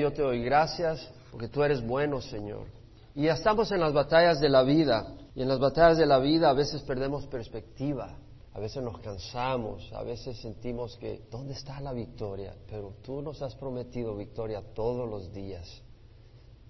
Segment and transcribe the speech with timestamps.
[0.00, 2.66] Yo te doy gracias porque tú eres bueno, Señor.
[3.14, 5.14] Y estamos en las batallas de la vida.
[5.34, 8.16] Y en las batallas de la vida a veces perdemos perspectiva.
[8.52, 12.54] A veces nos cansamos, a veces sentimos que, ¿dónde está la victoria?
[12.70, 15.82] Pero tú nos has prometido victoria todos los días,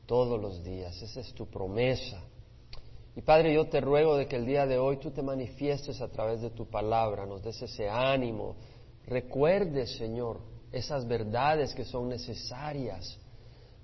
[0.07, 1.01] todos los días.
[1.03, 2.23] Esa es tu promesa.
[3.15, 6.09] Y Padre, yo te ruego de que el día de hoy tú te manifiestes a
[6.09, 8.57] través de tu palabra, nos des ese ánimo.
[9.07, 10.41] Recuerde, Señor,
[10.75, 13.19] esas verdades que son necesarias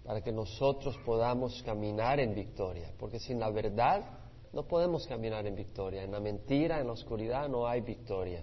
[0.05, 2.93] para que nosotros podamos caminar en victoria.
[2.99, 4.03] Porque sin la verdad
[4.53, 6.03] no podemos caminar en victoria.
[6.03, 8.43] En la mentira, en la oscuridad no hay victoria.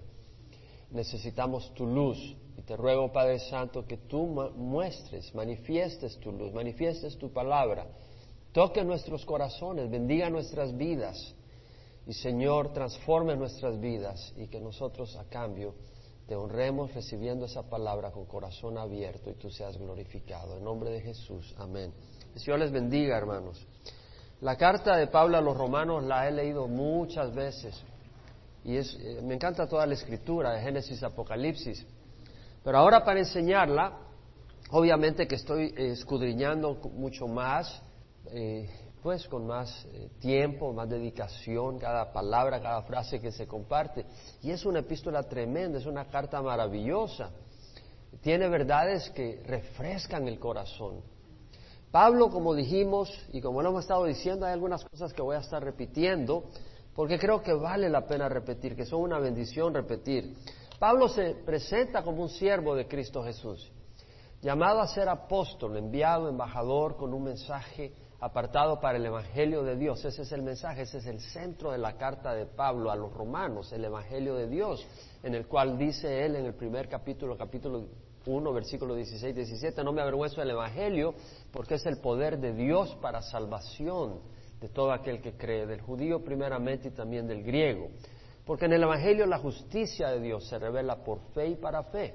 [0.90, 2.18] Necesitamos tu luz.
[2.56, 7.86] Y te ruego, Padre Santo, que tú muestres, manifiestes tu luz, manifiestes tu palabra.
[8.52, 11.34] Toque nuestros corazones, bendiga nuestras vidas.
[12.06, 15.74] Y Señor, transforme nuestras vidas y que nosotros a cambio
[16.28, 20.58] te honremos recibiendo esa palabra con corazón abierto y tú seas glorificado.
[20.58, 21.90] En nombre de Jesús, amén.
[22.34, 23.66] El Señor les bendiga, hermanos.
[24.42, 27.82] La carta de Pablo a los romanos la he leído muchas veces
[28.62, 31.86] y es, eh, me encanta toda la escritura de Génesis, Apocalipsis.
[32.62, 33.96] Pero ahora para enseñarla,
[34.70, 37.80] obviamente que estoy escudriñando mucho más,
[38.26, 38.68] eh,
[39.02, 44.04] pues con más eh, tiempo, más dedicación, cada palabra, cada frase que se comparte.
[44.42, 47.30] Y es una epístola tremenda, es una carta maravillosa.
[48.20, 51.02] Tiene verdades que refrescan el corazón
[51.90, 55.40] Pablo, como dijimos y como lo hemos estado diciendo, hay algunas cosas que voy a
[55.40, 56.44] estar repitiendo
[56.94, 60.36] porque creo que vale la pena repetir, que son una bendición repetir.
[60.78, 63.72] Pablo se presenta como un siervo de Cristo Jesús,
[64.42, 70.04] llamado a ser apóstol, enviado, embajador, con un mensaje apartado para el Evangelio de Dios.
[70.04, 73.12] Ese es el mensaje, ese es el centro de la carta de Pablo a los
[73.12, 74.86] romanos, el Evangelio de Dios,
[75.22, 77.86] en el cual dice él en el primer capítulo, capítulo
[78.26, 81.14] 1, versículo 16, 17, no me avergüenzo del Evangelio
[81.52, 84.20] porque es el poder de Dios para salvación
[84.60, 87.88] de todo aquel que cree, del judío primeramente y también del griego.
[88.44, 92.14] Porque en el Evangelio la justicia de Dios se revela por fe y para fe,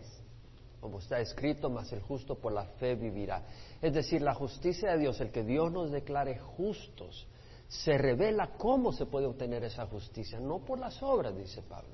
[0.81, 3.43] como está escrito, mas el justo por la fe vivirá.
[3.83, 7.27] Es decir, la justicia de Dios, el que Dios nos declare justos,
[7.67, 11.91] se revela cómo se puede obtener esa justicia, no por las obras, dice Pablo.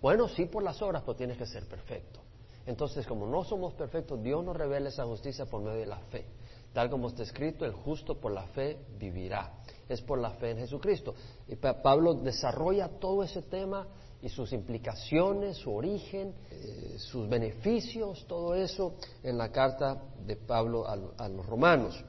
[0.00, 2.20] Bueno, sí por las obras, pero tienes que ser perfecto.
[2.66, 6.24] Entonces, como no somos perfectos, Dios nos revela esa justicia por medio de la fe.
[6.72, 9.54] Tal como está escrito, el justo por la fe vivirá.
[9.88, 11.14] Es por la fe en Jesucristo.
[11.48, 13.86] Y Pablo desarrolla todo ese tema
[14.22, 20.86] y sus implicaciones, su origen, eh, sus beneficios, todo eso en la carta de Pablo
[20.88, 22.02] a, los romanos.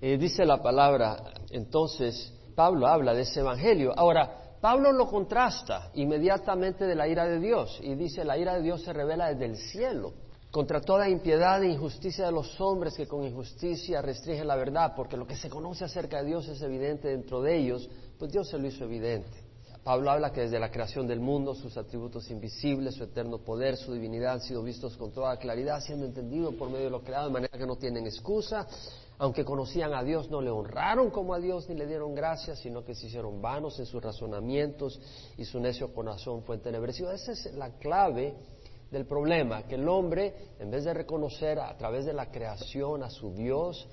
[0.00, 3.92] Eh, dice la palabra, entonces, Pablo habla de ese evangelio.
[3.94, 8.62] Ahora, Pablo lo contrasta inmediatamente de la ira de Dios y dice la ira de
[8.62, 10.14] Dios se revela desde el cielo
[10.50, 15.16] contra toda impiedad e injusticia de los hombres que con injusticia restringen la verdad, porque
[15.16, 17.88] lo que se conoce acerca de Dios es evidente dentro de ellos,
[18.18, 19.48] pues Dios se lo hizo evidente.
[19.84, 23.94] Pablo habla que desde la creación del mundo sus atributos invisibles, su eterno poder, su
[23.94, 27.32] divinidad han sido vistos con toda claridad, siendo entendidos por medio de lo creado, de
[27.32, 28.66] manera que no tienen excusa
[29.20, 32.82] aunque conocían a Dios, no le honraron como a Dios ni le dieron gracias, sino
[32.82, 34.98] que se hicieron vanos en sus razonamientos
[35.36, 37.12] y su necio corazón fue entenebrecido.
[37.12, 38.34] Esa es la clave
[38.90, 43.10] del problema, que el hombre, en vez de reconocer a través de la creación a
[43.10, 43.88] su Dios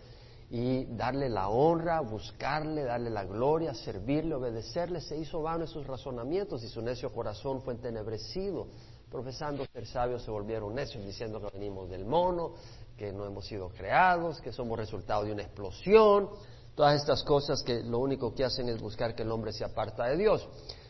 [0.49, 5.85] y darle la honra, buscarle, darle la gloria, servirle, obedecerle, se hizo vano en sus
[5.85, 8.67] razonamientos y su necio corazón fue entenebrecido.
[9.11, 12.53] Profesando ser sabios se volvieron necios, diciendo que venimos del mono,
[12.97, 16.29] que no hemos sido creados, que somos resultado de una explosión,
[16.75, 20.05] todas estas cosas que lo único que hacen es buscar que el hombre se aparta
[20.05, 20.47] de Dios.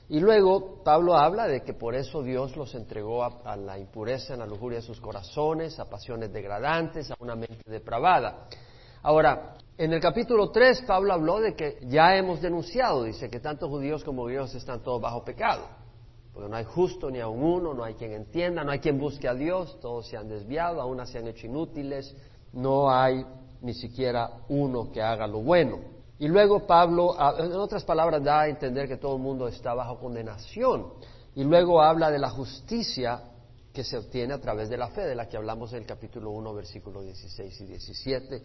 [0.10, 4.38] Y luego Pablo habla de que por eso Dios los entregó a, la impureza, a
[4.38, 8.48] la lujuria de sus corazones, a pasiones degradantes, a una mente depravada.
[9.04, 13.68] Ahora, en el capítulo 3 Pablo habló de que ya hemos denunciado, dice que tanto
[13.70, 15.64] judíos como griegos están todos bajo pecado
[16.38, 19.28] porque no hay justo ni aun uno, no hay quien entienda, no hay quien busque
[19.28, 22.16] a Dios, todos se han desviado, aún se han hecho inútiles,
[22.54, 23.26] no hay
[23.60, 25.80] ni siquiera uno que haga lo bueno.
[26.20, 30.00] Y luego Pablo, en otras palabras, da a entender que todo el mundo está bajo
[30.00, 30.94] condenación.
[31.36, 33.22] Y luego habla de la justicia
[33.72, 36.32] que se obtiene a través de la fe, de la que hablamos en el capítulo
[36.32, 38.44] 1, versículos 16 y 17.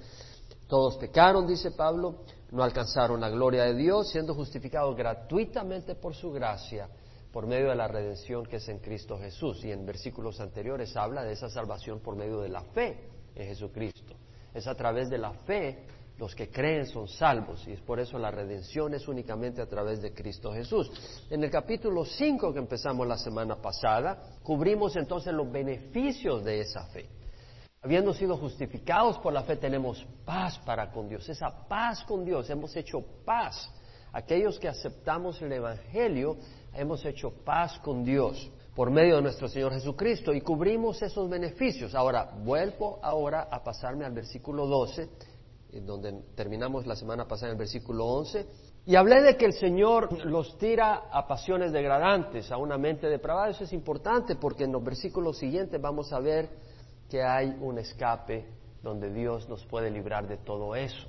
[0.66, 2.16] Todos pecaron, dice Pablo,
[2.50, 6.88] no alcanzaron la gloria de Dios, siendo justificados gratuitamente por su gracia
[7.32, 9.64] por medio de la redención que es en Cristo Jesús.
[9.64, 14.14] Y en versículos anteriores habla de esa salvación por medio de la fe en Jesucristo.
[14.52, 15.86] Es a través de la fe
[16.22, 20.00] los que creen son salvos y es por eso la redención es únicamente a través
[20.00, 20.88] de Cristo Jesús.
[21.28, 26.84] En el capítulo 5 que empezamos la semana pasada, cubrimos entonces los beneficios de esa
[26.86, 27.08] fe.
[27.82, 31.28] Habiendo sido justificados por la fe, tenemos paz para con Dios.
[31.28, 33.68] Esa paz con Dios, hemos hecho paz.
[34.12, 36.36] Aquellos que aceptamos el Evangelio,
[36.72, 41.96] hemos hecho paz con Dios por medio de nuestro Señor Jesucristo y cubrimos esos beneficios.
[41.96, 45.08] Ahora, vuelvo ahora a pasarme al versículo 12, en
[45.80, 48.46] donde terminamos la semana pasada en el versículo 11,
[48.84, 53.50] y hablé de que el Señor los tira a pasiones degradantes, a una mente depravada.
[53.50, 56.50] Eso es importante porque en los versículos siguientes vamos a ver
[57.08, 58.44] que hay un escape
[58.82, 61.08] donde Dios nos puede librar de todo eso.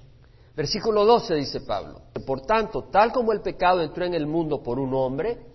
[0.56, 4.78] Versículo 12 dice Pablo, por tanto, tal como el pecado entró en el mundo por
[4.78, 5.48] un hombre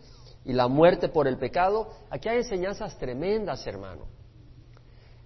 [0.44, 4.17] y la muerte por el pecado, aquí hay enseñanzas tremendas, hermano.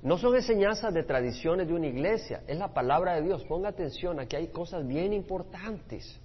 [0.02, 3.44] No son enseñanzas de tradiciones de una iglesia, es la palabra de Dios.
[3.44, 6.20] Ponga atención, aquí hay cosas bien importantes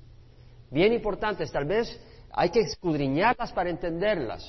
[0.70, 1.52] bien importantes.
[1.52, 2.00] Tal vez
[2.32, 4.44] hay que escudriñarlas para entenderlas.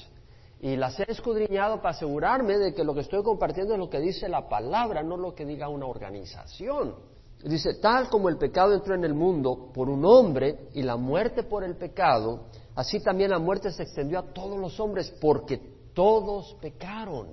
[0.60, 4.00] Y las he escudriñado para asegurarme de que lo que estoy compartiendo es lo que
[4.00, 6.96] dice la palabra, no lo que diga una organización.
[7.44, 11.44] Dice, tal como el pecado entró en el mundo por un hombre y la muerte
[11.44, 15.58] por el pecado, así también la muerte se extendió a todos los hombres porque
[15.94, 17.28] todos pecaron.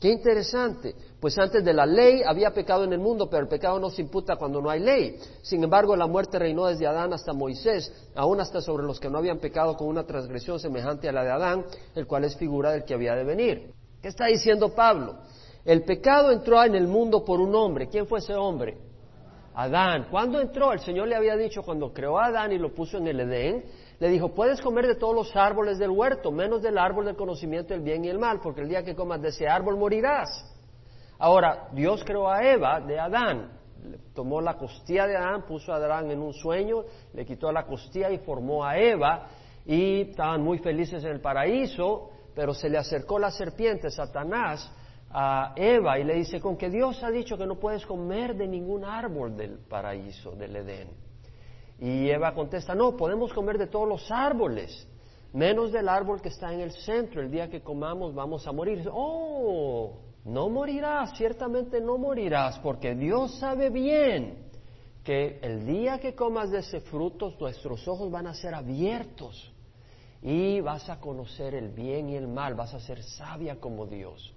[0.00, 0.94] Qué interesante.
[1.20, 4.02] Pues antes de la ley había pecado en el mundo, pero el pecado no se
[4.02, 5.18] imputa cuando no hay ley.
[5.42, 9.18] Sin embargo, la muerte reinó desde Adán hasta Moisés, aún hasta sobre los que no
[9.18, 11.64] habían pecado con una transgresión semejante a la de Adán,
[11.94, 13.72] el cual es figura del que había de venir.
[14.02, 15.16] ¿Qué está diciendo Pablo?
[15.64, 17.88] El pecado entró en el mundo por un hombre.
[17.88, 18.85] ¿Quién fue ese hombre?
[19.56, 20.08] Adán.
[20.10, 20.74] ¿Cuándo entró?
[20.74, 23.64] El Señor le había dicho cuando creó a Adán y lo puso en el Edén,
[23.98, 27.72] le dijo, puedes comer de todos los árboles del huerto, menos del árbol del conocimiento
[27.72, 30.28] del bien y el mal, porque el día que comas de ese árbol morirás.
[31.18, 33.58] Ahora, Dios creó a Eva de Adán,
[34.14, 38.10] tomó la costilla de Adán, puso a Adán en un sueño, le quitó la costilla
[38.10, 39.28] y formó a Eva,
[39.64, 44.70] y estaban muy felices en el paraíso, pero se le acercó la serpiente, Satanás,
[45.18, 48.46] a Eva y le dice, con que Dios ha dicho que no puedes comer de
[48.46, 50.90] ningún árbol del paraíso, del Edén.
[51.78, 54.86] Y Eva contesta, no, podemos comer de todos los árboles,
[55.32, 57.22] menos del árbol que está en el centro.
[57.22, 58.86] El día que comamos vamos a morir.
[58.92, 64.50] Oh, no morirás, ciertamente no morirás, porque Dios sabe bien
[65.02, 69.50] que el día que comas de ese fruto, nuestros ojos van a ser abiertos
[70.20, 74.35] y vas a conocer el bien y el mal, vas a ser sabia como Dios.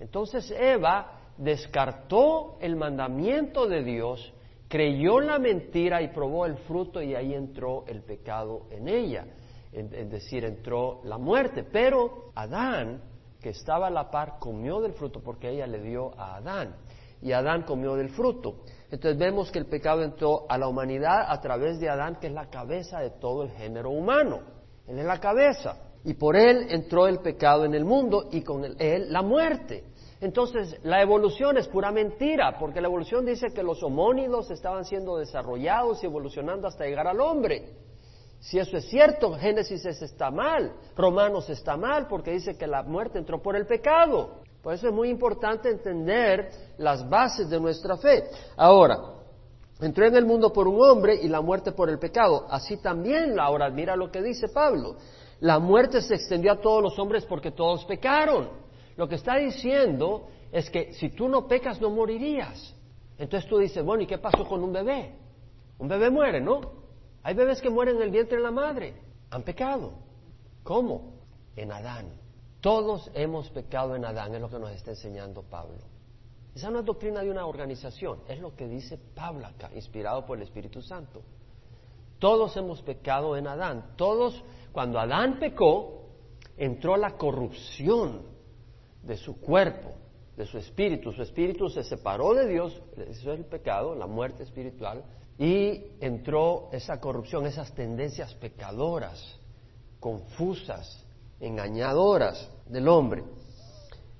[0.00, 4.32] Entonces Eva descartó el mandamiento de Dios
[4.72, 9.26] creyó la mentira y probó el fruto y ahí entró el pecado en ella,
[9.70, 11.62] es decir, entró la muerte.
[11.62, 13.02] Pero Adán,
[13.38, 16.74] que estaba a la par, comió del fruto porque ella le dio a Adán
[17.20, 18.62] y Adán comió del fruto.
[18.90, 22.32] Entonces vemos que el pecado entró a la humanidad a través de Adán, que es
[22.32, 24.40] la cabeza de todo el género humano.
[24.86, 25.76] Él es la cabeza.
[26.04, 29.84] Y por él entró el pecado en el mundo y con él la muerte.
[30.20, 35.16] Entonces, la evolución es pura mentira, porque la evolución dice que los homónidos estaban siendo
[35.16, 37.70] desarrollados y evolucionando hasta llegar al hombre.
[38.38, 43.18] Si eso es cierto, Génesis está mal, Romanos está mal, porque dice que la muerte
[43.18, 44.42] entró por el pecado.
[44.62, 48.24] Por eso es muy importante entender las bases de nuestra fe.
[48.56, 48.96] Ahora,
[49.80, 52.46] entró en el mundo por un hombre y la muerte por el pecado.
[52.48, 54.96] Así también, ahora mira lo que dice Pablo.
[55.42, 58.48] La muerte se extendió a todos los hombres porque todos pecaron.
[58.96, 62.76] Lo que está diciendo es que si tú no pecas no morirías.
[63.18, 65.16] Entonces tú dices, bueno, ¿y qué pasó con un bebé?
[65.80, 66.60] Un bebé muere, ¿no?
[67.24, 68.94] Hay bebés que mueren en el vientre de la madre.
[69.30, 69.94] Han pecado.
[70.62, 71.14] ¿Cómo?
[71.56, 72.06] En Adán.
[72.60, 75.78] Todos hemos pecado en Adán, es lo que nos está enseñando Pablo.
[76.54, 80.36] Esa no es doctrina de una organización, es lo que dice Pablo acá, inspirado por
[80.36, 81.20] el Espíritu Santo.
[82.22, 83.94] Todos hemos pecado en Adán.
[83.96, 86.08] Todos, cuando Adán pecó,
[86.56, 88.22] entró la corrupción
[89.02, 89.92] de su cuerpo,
[90.36, 91.12] de su espíritu.
[91.12, 95.04] Su espíritu se separó de Dios, eso es el pecado, la muerte espiritual,
[95.38, 99.38] y entró esa corrupción, esas tendencias pecadoras,
[100.00, 101.04] confusas,
[101.40, 103.24] engañadoras del hombre.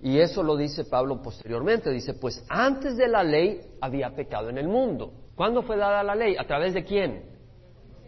[0.00, 1.90] Y eso lo dice Pablo posteriormente.
[1.90, 5.12] Dice, pues antes de la ley había pecado en el mundo.
[5.36, 6.36] ¿Cuándo fue dada la ley?
[6.36, 7.31] ¿A través de quién?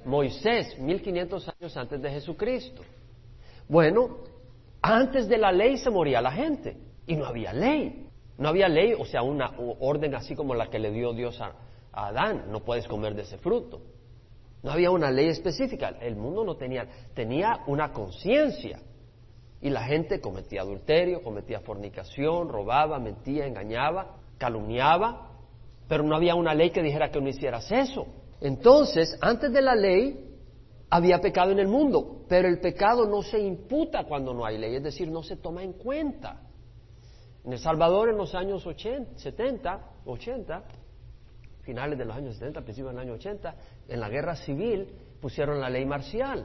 [0.04, 2.82] Moisés, 1500 años antes de Jesucristo.
[3.68, 4.18] Bueno,
[4.82, 8.08] antes de la ley se moría la gente y no había ley.
[8.37, 11.52] No había ley, o sea, una orden así como la que le dio Dios a,
[11.92, 13.80] Adán, no puedes comer de ese fruto.
[14.64, 18.80] No había una ley específica, el mundo no tenía, tenía una conciencia.
[19.61, 25.30] Y la gente cometía adulterio, cometía fornicación, robaba, mentía, engañaba, calumniaba,
[25.88, 28.06] pero no había una ley que dijera que no hicieras eso.
[28.44, 30.22] Entonces, antes de la ley,
[30.90, 34.74] había pecado en el mundo, pero el pecado no se imputa cuando no hay ley,
[34.76, 36.42] es decir, no se toma en cuenta.
[37.42, 40.62] En El Salvador en los años 80, 70, 80,
[41.62, 43.56] finales de los años 70, principios del año 80,
[43.88, 46.44] en la guerra civil pusieron la ley marcial.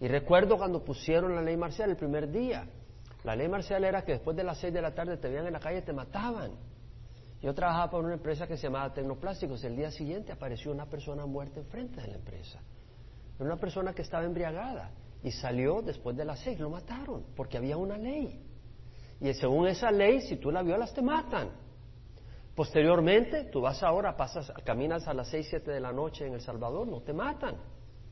[0.00, 2.66] Y recuerdo cuando pusieron la ley marcial el primer día.
[3.24, 5.52] La ley marcial era que después de las 6 de la tarde te veían en
[5.52, 6.52] la calle y te mataban.
[7.42, 9.64] Yo trabajaba para una empresa que se llamaba Tecnoplásticos.
[9.64, 12.60] El día siguiente apareció una persona muerta enfrente de la empresa.
[13.36, 14.90] Era una persona que estaba embriagada
[15.22, 16.58] y salió después de las seis.
[16.60, 18.42] Lo mataron porque había una ley.
[19.20, 21.50] Y según esa ley, si tú la violas, te matan.
[22.54, 26.40] Posteriormente, tú vas ahora, pasas, caminas a las seis, siete de la noche en El
[26.42, 27.56] Salvador, no te matan.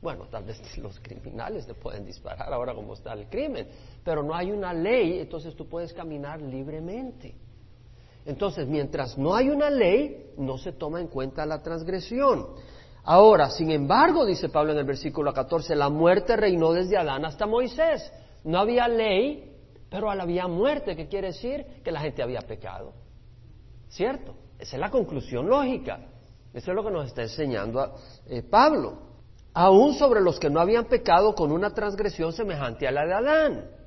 [0.00, 3.68] Bueno, tal vez los criminales te pueden disparar ahora como está el crimen,
[4.02, 7.34] pero no hay una ley, entonces tú puedes caminar libremente.
[8.28, 12.46] Entonces, mientras no hay una ley, no se toma en cuenta la transgresión.
[13.02, 17.46] Ahora, sin embargo, dice Pablo en el versículo 14, la muerte reinó desde Adán hasta
[17.46, 18.12] Moisés.
[18.44, 19.56] No había ley,
[19.88, 21.80] pero había muerte, ¿qué quiere decir?
[21.82, 22.92] Que la gente había pecado.
[23.88, 24.34] ¿Cierto?
[24.58, 25.98] Esa es la conclusión lógica.
[26.52, 27.94] Eso es lo que nos está enseñando
[28.26, 28.98] eh, Pablo.
[29.54, 33.77] Aún sobre los que no habían pecado con una transgresión semejante a la de Adán.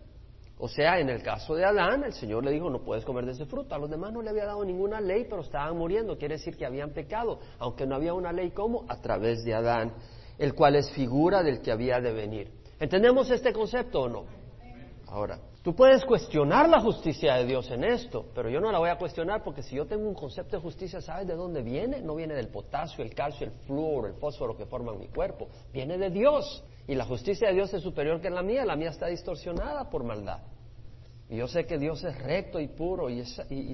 [0.64, 3.32] O sea, en el caso de Adán, el Señor le dijo, no puedes comer de
[3.32, 3.74] ese fruto.
[3.74, 6.20] A los demás no le había dado ninguna ley, pero estaban muriendo.
[6.20, 9.92] Quiere decir que habían pecado, aunque no había una ley como a través de Adán,
[10.38, 12.52] el cual es figura del que había de venir.
[12.80, 14.26] ¿Entendemos este concepto o no?
[15.08, 18.92] Ahora, tú puedes cuestionar la justicia de Dios en esto, pero yo no la voy
[18.92, 22.02] a cuestionar porque si yo tengo un concepto de justicia, ¿sabes de dónde viene?
[22.02, 25.48] No viene del potasio, el calcio, el flúor, el fósforo que forman mi cuerpo.
[25.74, 26.64] Viene de Dios.
[26.88, 30.04] Y la justicia de Dios es superior que la mía, la mía está distorsionada por
[30.04, 30.40] maldad.
[31.30, 33.24] Y yo sé que Dios es recto y puro y,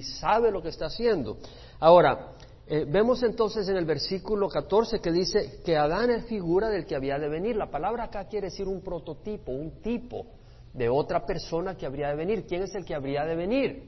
[0.02, 1.38] sabe lo que está haciendo.
[1.80, 2.34] Ahora,
[2.68, 6.94] eh, vemos entonces en el versículo 14 que dice que Adán es figura del que
[6.94, 7.56] había de venir.
[7.56, 10.26] La palabra acá quiere decir un prototipo, un tipo
[10.72, 12.46] de otra persona que habría de venir.
[12.46, 13.82] ¿Quién es el que habría de venir?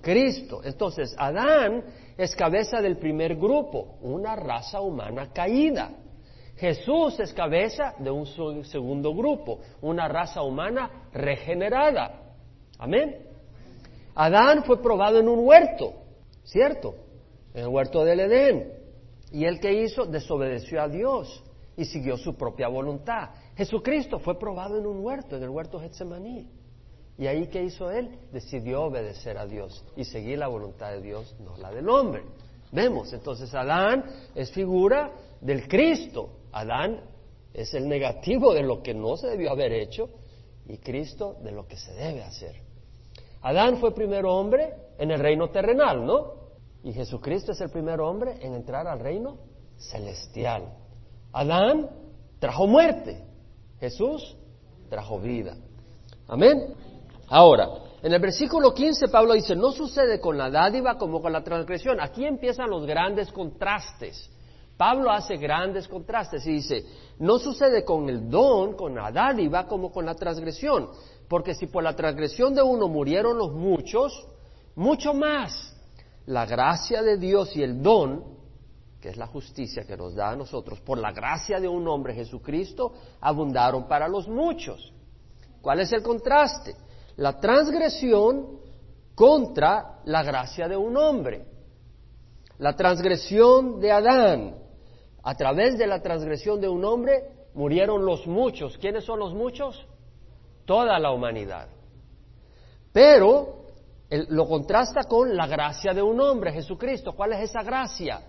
[0.00, 0.60] Cristo.
[0.64, 1.84] Entonces, Adán
[2.16, 5.92] es cabeza del primer grupo, una raza humana caída.
[6.60, 8.26] Jesús es cabeza de un
[8.66, 12.34] segundo grupo, una raza humana regenerada.
[12.78, 13.16] Amén.
[14.14, 15.94] Adán fue probado en un huerto,
[16.44, 16.96] ¿cierto?
[17.54, 18.74] En el huerto del Edén.
[19.32, 21.42] Y él que hizo desobedeció a Dios
[21.78, 23.30] y siguió su propia voluntad.
[23.56, 26.46] Jesucristo fue probado en un huerto, en el huerto Getsemaní.
[27.16, 28.18] Y ahí que hizo él?
[28.32, 32.22] Decidió obedecer a Dios y seguir la voluntad de Dios, no la del hombre.
[32.70, 36.36] Vemos, entonces Adán es figura del Cristo.
[36.52, 37.00] Adán
[37.52, 40.08] es el negativo de lo que no se debió haber hecho
[40.66, 42.56] y Cristo de lo que se debe hacer.
[43.42, 46.34] Adán fue primer hombre en el reino terrenal, ¿no?
[46.84, 49.38] Y Jesucristo es el primer hombre en entrar al reino
[49.76, 50.72] celestial.
[51.32, 51.90] Adán
[52.38, 53.24] trajo muerte,
[53.78, 54.36] Jesús
[54.88, 55.56] trajo vida.
[56.28, 56.74] Amén.
[57.28, 57.68] Ahora,
[58.02, 62.00] en el versículo 15 Pablo dice, no sucede con la dádiva como con la transgresión.
[62.00, 64.30] Aquí empiezan los grandes contrastes.
[64.80, 66.86] Pablo hace grandes contrastes y dice,
[67.18, 70.88] no sucede con el don, con la dádiva, como con la transgresión.
[71.28, 74.26] Porque si por la transgresión de uno murieron los muchos,
[74.74, 75.76] mucho más
[76.24, 78.24] la gracia de Dios y el don
[79.02, 82.14] que es la justicia que nos da a nosotros, por la gracia de un hombre
[82.14, 84.94] Jesucristo, abundaron para los muchos.
[85.60, 86.74] ¿Cuál es el contraste?
[87.16, 88.60] La transgresión
[89.14, 91.44] contra la gracia de un hombre.
[92.56, 94.69] La transgresión de Adán.
[95.22, 97.24] A través de la transgresión de un hombre
[97.54, 98.78] murieron los muchos.
[98.78, 99.86] ¿Quiénes son los muchos?
[100.64, 101.68] Toda la humanidad.
[102.92, 103.64] Pero
[104.10, 107.12] lo contrasta con la gracia de un hombre, Jesucristo.
[107.12, 108.22] ¿Cuál es esa gracia?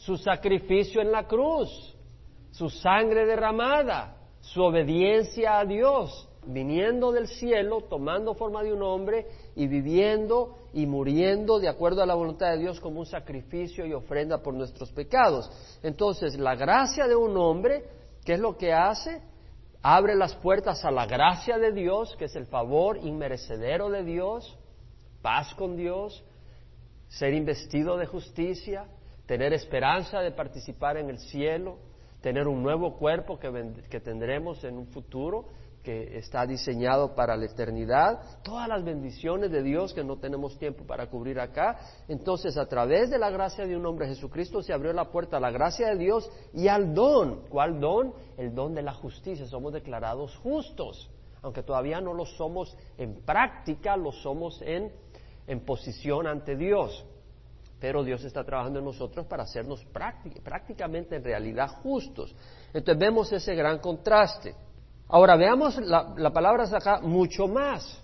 [0.00, 1.68] su sacrificio en la cruz,
[2.52, 9.26] su sangre derramada, su obediencia a Dios, viniendo del cielo, tomando forma de un hombre
[9.56, 13.92] y viviendo y muriendo de acuerdo a la voluntad de Dios como un sacrificio y
[13.92, 15.50] ofrenda por nuestros pecados.
[15.82, 17.84] Entonces, la gracia de un hombre,
[18.24, 19.22] ¿qué es lo que hace?
[19.82, 24.56] Abre las puertas a la gracia de Dios, que es el favor inmerecedero de Dios,
[25.22, 26.22] paz con Dios,
[27.08, 28.86] ser investido de justicia,
[29.26, 31.78] tener esperanza de participar en el cielo,
[32.20, 35.46] tener un nuevo cuerpo que, tendremos en un futuro
[35.82, 40.84] que está diseñado para la eternidad, todas las bendiciones de Dios que no tenemos tiempo
[40.84, 41.78] para cubrir acá.
[42.06, 45.40] Entonces, a través de la gracia de un hombre Jesucristo se abrió la puerta a
[45.40, 47.48] la gracia de Dios y al don.
[47.48, 48.12] ¿Cuál don?
[48.36, 49.46] El don de la justicia.
[49.46, 51.10] Somos declarados justos,
[51.42, 54.92] aunque todavía no lo somos en práctica, lo somos en,
[55.46, 57.06] en posición ante Dios
[57.80, 59.82] pero Dios está trabajando en nosotros para hacernos
[60.44, 62.36] prácticamente en realidad justos.
[62.74, 64.54] Entonces vemos ese gran contraste.
[65.10, 68.00] Ahora veamos la, palabra acá mucho más.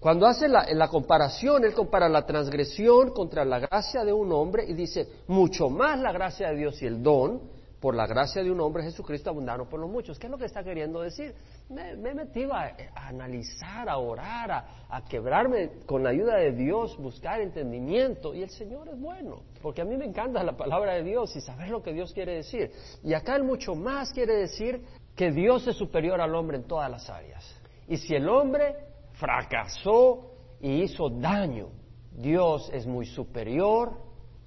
[0.00, 4.64] Cuando hace la, la, comparación, él compara la transgresión contra la gracia de un hombre
[4.68, 7.40] y dice, mucho más la gracia de Dios y el don,
[7.80, 10.18] por la gracia de un hombre Jesucristo abundaron por los muchos.
[10.18, 11.34] ¿Qué es lo que está queriendo decir?
[11.68, 17.40] Me, he metido a, analizar, a orar, a, quebrarme con la ayuda de Dios, buscar
[17.40, 18.34] entendimiento.
[18.34, 21.40] Y el Señor es bueno, porque a mí me encanta la palabra de Dios y
[21.40, 22.72] saber lo que Dios quiere decir.
[23.04, 24.82] Y acá el mucho más quiere decir
[25.16, 27.42] que Dios es superior al hombre en todas las áreas.
[27.88, 28.76] Y si el hombre
[29.14, 31.70] fracasó y hizo daño,
[32.12, 33.92] Dios es muy superior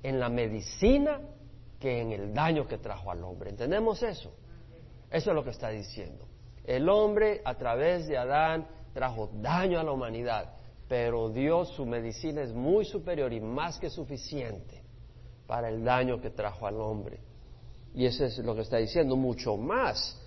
[0.03, 1.21] en la medicina
[1.79, 3.49] que en el daño que trajo al hombre.
[3.49, 4.31] ¿Entendemos eso?
[5.09, 6.25] Eso es lo que está diciendo.
[6.63, 10.53] El hombre a través de Adán trajo daño a la humanidad,
[10.87, 14.83] pero Dios, su medicina es muy superior y más que suficiente
[15.47, 17.19] para el daño que trajo al hombre.
[17.95, 20.19] Y eso es lo que está diciendo, mucho más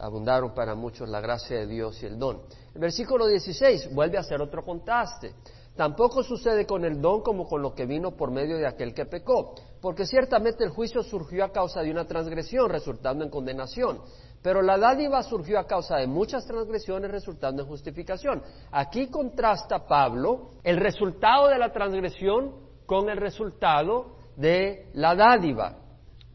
[0.00, 2.40] abundaron para muchos la gracia de Dios y el don.
[2.74, 5.34] El versículo 16 vuelve a hacer otro contraste.
[5.76, 9.06] Tampoco sucede con el don como con lo que vino por medio de aquel que
[9.06, 14.00] pecó, porque ciertamente el juicio surgió a causa de una transgresión, resultando en condenación,
[14.42, 18.42] pero la dádiva surgió a causa de muchas transgresiones, resultando en justificación.
[18.72, 22.54] Aquí contrasta Pablo el resultado de la transgresión
[22.84, 25.76] con el resultado de la dádiva.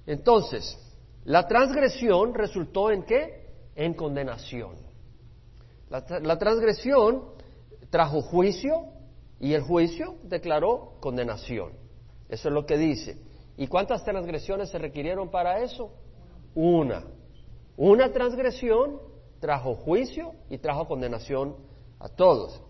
[0.05, 0.77] Entonces,
[1.25, 3.44] la transgresión resultó en qué?
[3.75, 4.75] En condenación.
[5.89, 7.23] La, la transgresión
[7.89, 8.95] trajo juicio,
[9.39, 11.73] y el juicio declaró condenación.
[12.29, 13.17] Eso es lo que dice.
[13.57, 15.91] ¿Y cuántas transgresiones se requirieron para eso?
[16.55, 17.03] Una.
[17.77, 18.99] Una transgresión
[19.39, 21.55] trajo juicio y trajo condenación
[21.99, 22.61] a todos.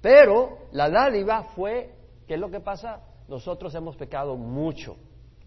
[0.00, 1.94] Pero la dádiva fue,
[2.26, 3.02] ¿qué es lo que pasa?
[3.28, 4.96] Nosotros hemos pecado mucho,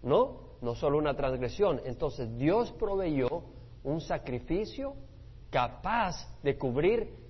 [0.02, 0.52] ¿no?
[0.60, 1.80] No solo una transgresión.
[1.84, 3.42] Entonces Dios proveyó
[3.84, 4.94] un sacrificio
[5.50, 7.22] capaz de cubrir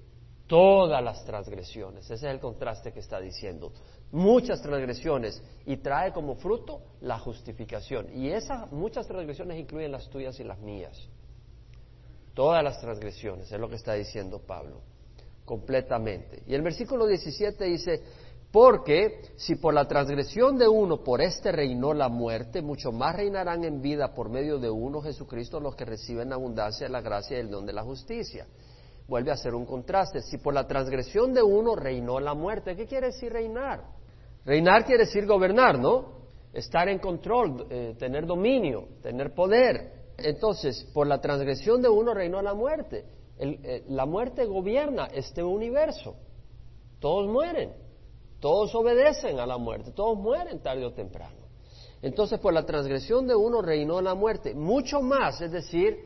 [0.46, 2.04] todas las transgresiones.
[2.04, 3.72] Ese es el contraste que está diciendo.
[4.10, 8.08] Muchas transgresiones y trae como fruto la justificación.
[8.14, 11.08] Y esas muchas transgresiones incluyen las tuyas y las mías.
[12.34, 14.80] Todas las transgresiones, es lo que está diciendo Pablo,
[15.44, 16.42] completamente.
[16.46, 18.02] Y el versículo 17 dice,
[18.52, 23.64] porque si por la transgresión de uno por este reinó la muerte, mucho más reinarán
[23.64, 27.40] en vida por medio de uno Jesucristo los que reciben abundancia de la gracia y
[27.40, 28.46] el don de la justicia
[29.08, 30.20] vuelve a ser un contraste.
[30.22, 33.84] Si por la transgresión de uno reinó la muerte, ¿qué quiere decir reinar?
[34.44, 36.22] Reinar quiere decir gobernar, ¿no?
[36.52, 39.92] Estar en control, eh, tener dominio, tener poder.
[40.18, 43.04] Entonces, por la transgresión de uno reinó la muerte.
[43.38, 46.16] Eh, la muerte gobierna este universo.
[47.00, 47.72] Todos mueren,
[48.42, 51.46] todos obedecen a la muerte, todos mueren tarde o temprano.
[52.02, 54.52] Entonces, por la transgresión de uno reinó la muerte.
[54.52, 55.96] Mucho más, es decir,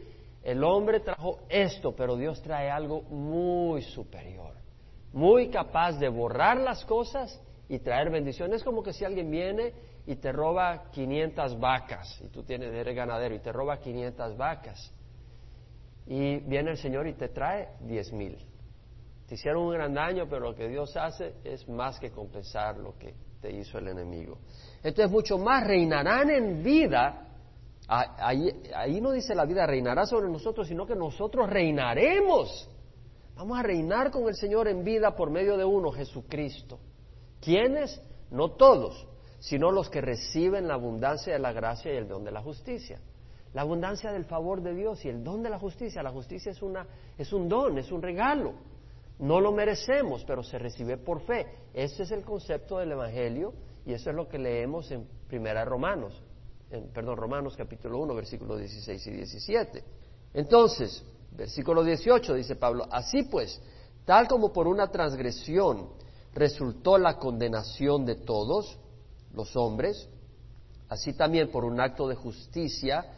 [0.42, 4.52] el hombre trajo esto, pero Dios trae algo muy superior,
[5.14, 8.58] muy capaz de borrar las cosas y traer bendiciones.
[8.58, 9.72] Es como que si alguien viene
[10.06, 14.92] y te roba 500 vacas, y tú tienes, eres ganadero, y te roba 500 vacas,
[16.06, 18.36] y viene el Señor y te trae 10 mil.
[19.26, 22.96] Te hicieron un gran daño, pero lo que Dios hace es más que compensar lo
[22.96, 24.38] que te hizo el enemigo.
[24.82, 27.26] Entonces, mucho más reinarán en vida
[27.88, 32.68] Ahí, no dice la vida reinará sobre nosotros, sino que nosotros reinaremos.
[33.36, 36.80] Vamos a reinar con el Señor en vida por medio de uno, Jesucristo.
[37.40, 38.02] ¿Quiénes?
[38.30, 39.06] No todos,
[39.38, 42.98] sino los que reciben la abundancia de la gracia y el don de la justicia.
[43.54, 46.02] La abundancia del favor de Dios y el don de la justicia.
[46.02, 46.86] La justicia es, una,
[47.16, 48.54] es un don, es un regalo.
[49.18, 51.46] No lo merecemos, pero se recibe por fe.
[51.72, 56.22] Ese es el concepto del Evangelio y eso es lo que leemos en Primera Romanos
[56.70, 59.84] en, perdón, Romanos capítulo 1, versículos 16 y 17.
[60.34, 63.60] Entonces, versículo 18 dice Pablo, así pues,
[64.04, 65.88] tal como por una transgresión
[66.34, 68.78] resultó la condenación de todos
[69.32, 70.08] los hombres,
[70.88, 73.12] así también por un acto de justicia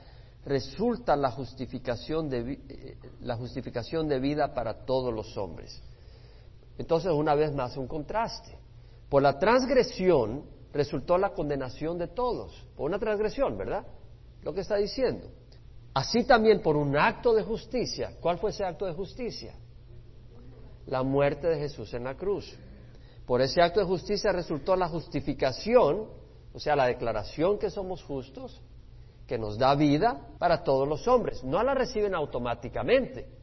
[0.45, 5.83] resulta la justificación de, eh, la justificación de vida para todos los hombres.
[6.79, 8.57] Entonces, una vez más, un contraste.
[9.09, 13.85] Por la transgresión resultó la condenación de todos, por una transgresión, ¿verdad?
[14.43, 15.29] Lo que está diciendo.
[15.95, 18.13] Así también por un acto de justicia.
[18.21, 19.55] ¿Cuál fue ese acto de justicia?
[20.87, 22.57] La muerte de Jesús en la cruz.
[23.27, 26.07] Por ese acto de justicia resultó la justificación,
[26.55, 28.63] o sea, la declaración que somos justos,
[29.27, 31.43] que nos da vida para todos los hombres.
[31.43, 33.38] No la reciben automáticamente.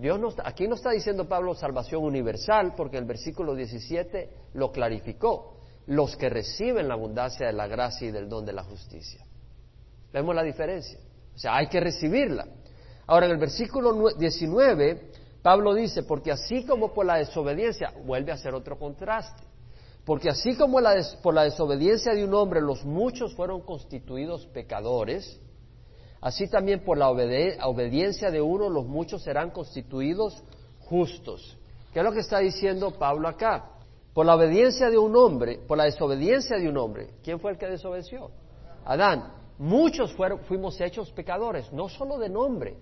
[0.00, 5.56] Dios no aquí no está diciendo Pablo salvación universal, porque el versículo 17 lo clarificó
[5.86, 9.24] los que reciben la abundancia de la gracia y del don de la justicia.
[10.12, 10.98] Vemos la diferencia.
[11.34, 12.46] O sea, hay que recibirla.
[13.06, 15.10] Ahora, en el versículo 19
[15.42, 19.42] Pablo dice, porque así como por la desobediencia, vuelve a hacer otro contraste,
[20.04, 20.78] porque así como
[21.22, 25.40] por la desobediencia de un hombre los muchos fueron constituidos pecadores,
[26.20, 30.42] así también por la obediencia de uno los muchos serán constituidos
[30.80, 31.56] justos.
[31.92, 33.70] ¿Qué es lo que está diciendo Pablo acá?
[34.12, 37.58] Por la obediencia de un hombre, por la desobediencia de un hombre, ¿quién fue el
[37.58, 38.30] que desobedeció?
[38.84, 39.34] Adán.
[39.58, 40.16] Muchos
[40.48, 42.78] fuimos hechos pecadores, no solo de nombre,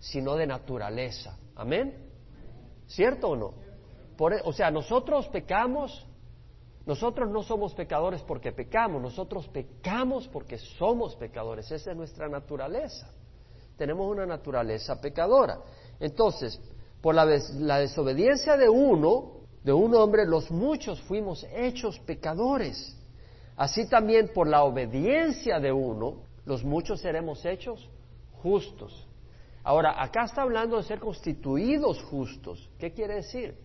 [0.00, 1.36] sino de naturaleza.
[1.54, 1.94] Amén.
[2.86, 3.52] ¿Cierto o no?
[4.30, 6.06] E, o sea, nosotros pecamos,
[6.84, 13.08] nosotros no somos pecadores porque pecamos, nosotros pecamos porque somos pecadores, esa es nuestra naturaleza.
[13.76, 15.60] Tenemos una naturaleza pecadora.
[16.00, 16.60] Entonces,
[17.00, 22.96] por la, desobediencia de uno, de un hombre, los muchos fuimos hechos pecadores.
[23.56, 27.88] Así también por la obediencia de uno, los muchos seremos hechos
[28.42, 29.06] justos.
[29.62, 32.68] Ahora, acá está hablando de ser constituidos justos.
[32.78, 33.56] ¿Qué quiere decir?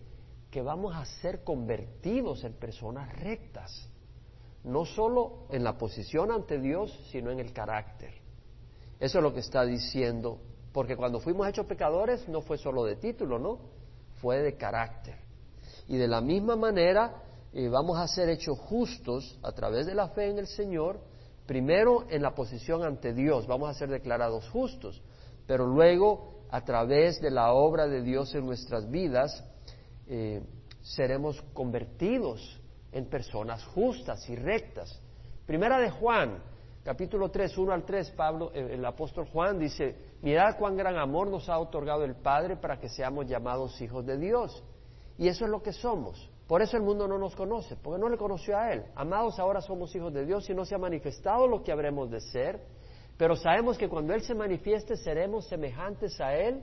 [0.50, 3.88] Que vamos a ser convertidos en personas rectas.
[4.64, 8.12] No solo en la posición ante Dios, sino en el carácter.
[8.98, 10.38] Eso es lo que está diciendo.
[10.72, 13.58] Porque cuando fuimos hechos pecadores no fue solo de título, ¿no?
[14.20, 15.16] Fue de carácter.
[15.86, 20.08] Y de la misma manera eh, vamos a ser hechos justos a través de la
[20.08, 21.00] fe en el Señor,
[21.46, 25.02] primero en la posición ante Dios, vamos a ser declarados justos,
[25.46, 29.44] pero luego a través de la obra de Dios en nuestras vidas
[30.08, 30.42] eh,
[30.82, 32.60] seremos convertidos
[32.92, 35.00] en personas justas y rectas.
[35.46, 36.42] Primera de Juan,
[36.82, 41.28] capítulo 3, 1 al 3, Pablo, eh, el apóstol Juan dice, mirad cuán gran amor
[41.28, 44.62] nos ha otorgado el Padre para que seamos llamados hijos de Dios.
[45.18, 46.30] Y eso es lo que somos.
[46.46, 48.84] Por eso el mundo no nos conoce, porque no le conoció a Él.
[48.94, 52.20] Amados, ahora somos hijos de Dios y no se ha manifestado lo que habremos de
[52.20, 52.62] ser,
[53.18, 56.62] pero sabemos que cuando Él se manifieste seremos semejantes a Él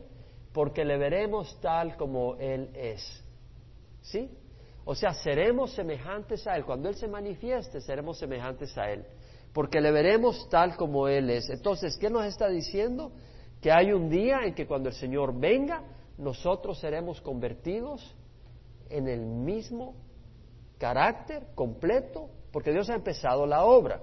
[0.54, 3.25] porque le veremos tal como Él es.
[4.06, 4.30] ¿Sí?
[4.84, 6.66] O sea, seremos semejantes a Él.
[6.66, 9.06] Cuando Él se manifieste seremos semejantes a Él
[9.56, 11.50] porque le veremos tal como Él es.
[11.50, 13.14] Entonces, ¿qué nos está diciendo?
[13.62, 15.82] Que hay un día en que cuando el Señor venga,
[16.18, 18.18] nosotros seremos convertidos
[18.90, 19.96] en el mismo
[20.78, 24.02] carácter completo, porque Dios ha empezado la obra.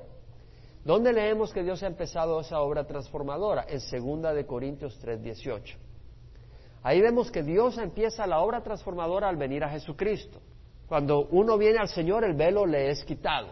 [0.86, 3.66] ¿Dónde leemos que Dios ha empezado esa obra transformadora?
[3.68, 5.76] En segunda de Corintios 3:18.
[6.82, 10.40] Ahí vemos que Dios empieza la obra transformadora al venir a Jesucristo.
[10.88, 13.48] Cuando uno viene al Señor, el velo le es quitado.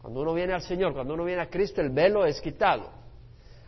[0.00, 2.90] Cuando uno viene al Señor, cuando uno viene a Cristo, el velo es quitado.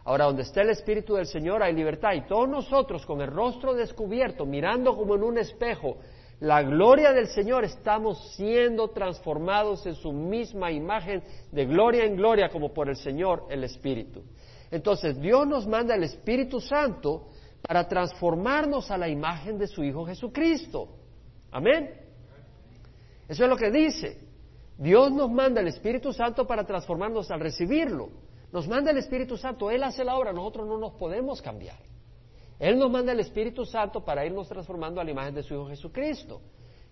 [0.05, 2.13] Ahora, donde está el Espíritu del Señor hay libertad.
[2.13, 5.97] Y todos nosotros, con el rostro descubierto, mirando como en un espejo
[6.41, 12.51] la gloria del Señor, estamos siendo transformados en su misma imagen de gloria en gloria
[12.51, 14.23] como por el Señor el Espíritu.
[14.71, 17.29] Entonces Dios nos manda el Espíritu Santo
[17.67, 20.89] para transformarnos a la imagen de su Hijo Jesucristo.
[21.51, 21.91] Amén.
[23.29, 24.19] Eso es lo que dice.
[24.79, 28.11] Dios nos manda el Espíritu Santo para transformarnos al recibirlo.
[28.53, 31.79] Nos manda el Espíritu Santo, Él hace la obra, nosotros no nos podemos cambiar.
[32.59, 35.67] Él nos manda el Espíritu Santo para irnos transformando a la imagen de su Hijo
[35.67, 36.41] Jesucristo.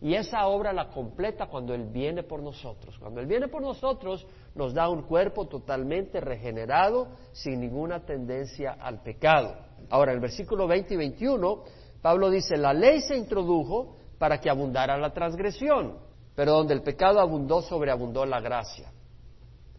[0.00, 2.98] Y esa obra la completa cuando Él viene por nosotros.
[2.98, 9.02] Cuando Él viene por nosotros, nos da un cuerpo totalmente regenerado, sin ninguna tendencia al
[9.02, 9.56] pecado.
[9.90, 11.64] Ahora, en el versículo 20 y 21,
[12.02, 15.98] Pablo dice, la ley se introdujo para que abundara la transgresión,
[16.34, 18.92] pero donde el pecado abundó, sobreabundó la gracia.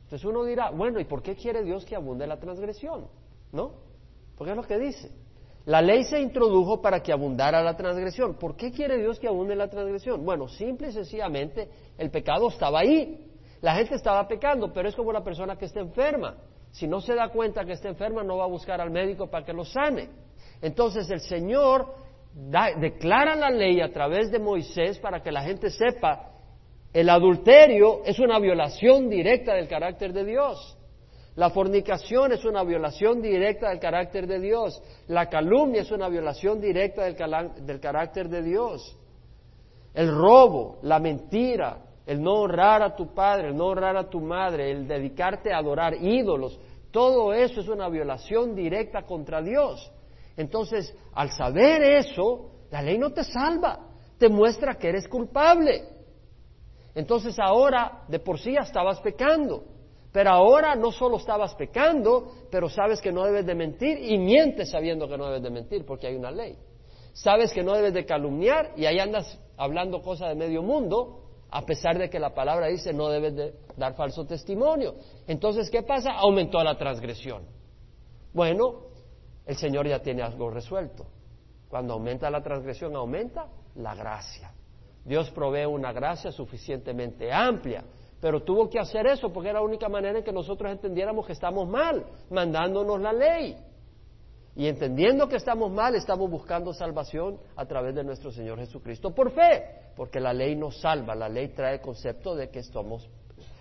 [0.03, 3.07] Entonces uno dirá, bueno, ¿y por qué quiere Dios que abunde la transgresión?
[3.51, 3.71] ¿No?
[4.37, 5.11] Porque es lo que dice.
[5.65, 8.35] La ley se introdujo para que abundara la transgresión.
[8.35, 10.23] ¿Por qué quiere Dios que abunde la transgresión?
[10.23, 13.31] Bueno, simple y sencillamente el pecado estaba ahí.
[13.61, 16.35] La gente estaba pecando, pero es como la persona que está enferma.
[16.75, 19.45] Si no se da cuenta que está enferma, no va a buscar al médico para
[19.45, 20.09] que lo sane.
[20.61, 21.93] Entonces el Señor
[22.33, 26.31] declara la ley a través de Moisés para que la gente sepa
[26.95, 30.77] el adulterio es una violación directa del carácter de Dios.
[31.35, 34.81] La fornicación es una violación directa del carácter de Dios.
[35.07, 38.97] La calumnia es una violación directa del, carácter de Dios.
[39.93, 44.21] El robo, la mentira, el no honrar a tu padre, el no honrar a tu
[44.21, 46.57] madre, el dedicarte a adorar ídolos,
[46.95, 49.91] todo eso es una violación directa contra Dios.
[50.37, 53.81] Entonces, al saber eso, la ley no te salva,
[54.17, 55.89] te muestra que eres culpable.
[56.95, 59.65] Entonces ahora de por sí ya estabas pecando.
[60.13, 64.71] Pero ahora no solo estabas pecando, pero sabes que no debes de mentir y mientes
[64.71, 66.55] sabiendo que no debes de mentir porque hay una ley.
[67.11, 71.65] Sabes que no debes de calumniar y ahí andas hablando cosas de medio mundo, a
[71.65, 74.95] pesar de que la palabra dice no debes de dar falso testimonio.
[75.27, 76.11] Entonces, ¿qué pasa?
[76.13, 77.43] Aumentó la transgresión.
[78.33, 78.81] Bueno,
[79.45, 81.05] el Señor ya tiene algo resuelto.
[81.69, 84.51] Cuando aumenta la transgresión, aumenta la gracia.
[85.03, 87.83] Dios provee una gracia suficientemente amplia,
[88.19, 91.33] pero tuvo que hacer eso porque era la única manera en que nosotros entendiéramos que
[91.33, 93.55] estamos mal, mandándonos la ley.
[94.55, 99.31] Y entendiendo que estamos mal, estamos buscando salvación a través de nuestro Señor Jesucristo por
[99.31, 103.09] fe, porque la ley nos salva, la ley trae el concepto de que estamos,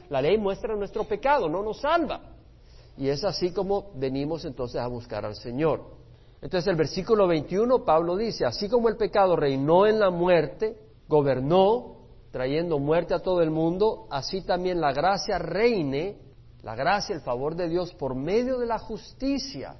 [0.09, 2.20] la ley muestra nuestro pecado, no nos salva.
[2.96, 5.83] Y es así como venimos entonces a buscar al Señor.
[6.40, 10.78] Entonces el versículo 21, Pablo dice, así como el pecado reinó en la muerte,
[11.09, 11.96] gobernó,
[12.30, 16.18] trayendo muerte a todo el mundo, así también la gracia reine,
[16.62, 19.74] la gracia, el favor de Dios por medio de la justicia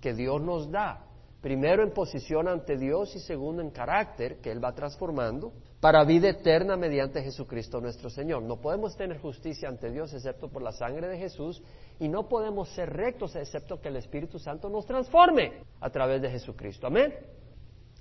[0.00, 1.06] que Dios nos da,
[1.40, 6.28] primero en posición ante Dios y segundo en carácter que Él va transformando, para vida
[6.28, 8.42] eterna mediante Jesucristo nuestro Señor.
[8.42, 11.62] No podemos tener justicia ante Dios excepto por la sangre de Jesús
[12.00, 16.30] y no podemos ser rectos excepto que el Espíritu Santo nos transforme a través de
[16.30, 16.88] Jesucristo.
[16.88, 17.14] Amén.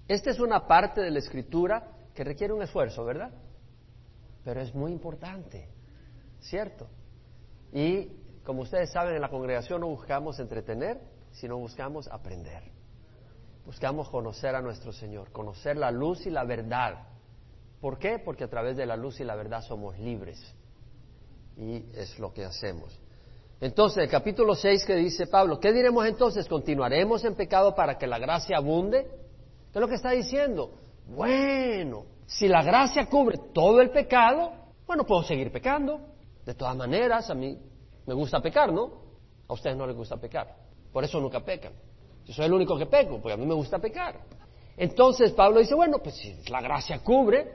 [0.07, 3.31] Esta es una parte de la Escritura que requiere un esfuerzo, ¿verdad?
[4.43, 5.69] Pero es muy importante,
[6.39, 6.87] ¿cierto?
[7.71, 8.09] Y
[8.43, 10.99] como ustedes saben, en la congregación no buscamos entretener,
[11.39, 12.63] sino buscamos aprender.
[13.65, 17.07] Buscamos conocer a nuestro Señor, conocer la luz y la verdad.
[17.79, 18.17] ¿Por qué?
[18.17, 20.41] Porque a través de la luz y la verdad somos libres.
[21.57, 22.97] Y es lo que hacemos.
[23.59, 26.47] Entonces, el capítulo 6 que dice Pablo, ¿qué diremos entonces?
[26.47, 29.07] ¿Continuaremos en pecado para que la gracia abunde?
[29.71, 30.71] ¿Qué es lo que está diciendo?
[31.07, 34.53] Bueno, si la gracia cubre todo el pecado,
[34.87, 35.99] bueno, puedo seguir pecando.
[36.45, 37.59] De todas maneras, a mí
[38.05, 38.91] me gusta pecar, ¿no?
[39.47, 40.66] A ustedes no les gusta pecar.
[40.91, 41.73] Por eso nunca pecan.
[42.25, 44.19] Yo soy el único que peco, porque a mí me gusta pecar.
[44.75, 47.51] Entonces Pablo dice, bueno, pues si la gracia cubre,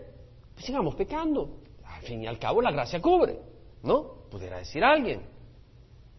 [0.54, 1.60] pues sigamos pecando.
[1.84, 3.38] Al fin y al cabo la gracia cubre,
[3.82, 4.28] ¿no?
[4.30, 5.22] Pudiera decir alguien.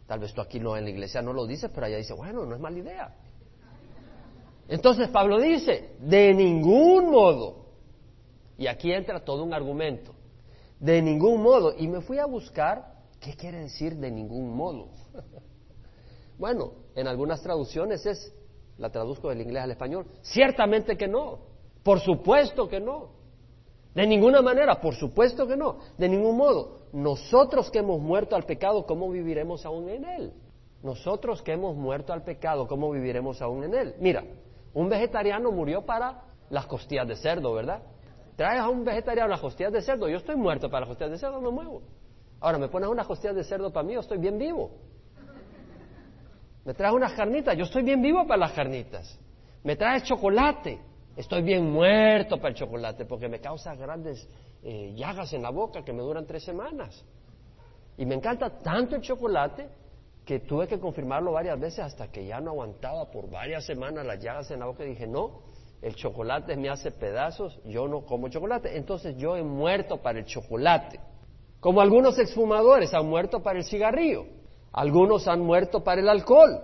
[0.08, 2.46] Tal vez tú aquí no en la iglesia no lo dices, pero allá dice, bueno,
[2.46, 3.16] no es mala idea.
[4.68, 7.66] Entonces Pablo dice, de ningún modo,
[8.58, 10.14] y aquí entra todo un argumento,
[10.80, 14.90] de ningún modo, y me fui a buscar qué quiere decir de ningún modo.
[16.38, 18.34] bueno, en algunas traducciones es,
[18.78, 21.40] la traduzco del inglés al español, ciertamente que no,
[21.84, 23.10] por supuesto que no,
[23.94, 26.84] de ninguna manera, por supuesto que no, de ningún modo.
[26.94, 30.34] Nosotros que hemos muerto al pecado, ¿cómo viviremos aún en él?
[30.82, 33.96] Nosotros que hemos muerto al pecado, ¿cómo viviremos aún en él?
[34.00, 34.24] Mira,
[34.74, 37.84] un vegetariano murió para las costillas de cerdo, ¿verdad?
[38.36, 41.18] Traes a un vegetariano las costillas de cerdo, yo estoy muerto para las costillas de
[41.20, 41.82] cerdo, no muevo.
[42.40, 44.72] Ahora, me pones unas costillas de cerdo para mí, yo estoy bien vivo.
[46.66, 49.20] Me traes unas carnitas, yo estoy bien vivo para las carnitas.
[49.64, 50.80] Me traes chocolate,
[51.16, 54.28] estoy bien muerto para el chocolate porque me causa grandes
[54.64, 57.04] eh, llagas en la boca que me duran tres semanas.
[57.98, 59.70] Y me encanta tanto el chocolate
[60.26, 64.22] que tuve que confirmarlo varias veces hasta que ya no aguantaba por varias semanas las
[64.24, 65.42] llagas en la boca y dije, no,
[65.82, 68.78] el chocolate me hace pedazos, yo no como chocolate.
[68.78, 71.00] Entonces yo he muerto para el chocolate.
[71.60, 74.26] Como algunos exfumadores han muerto para el cigarrillo.
[74.74, 76.60] Algunos han muerto para el alcohol,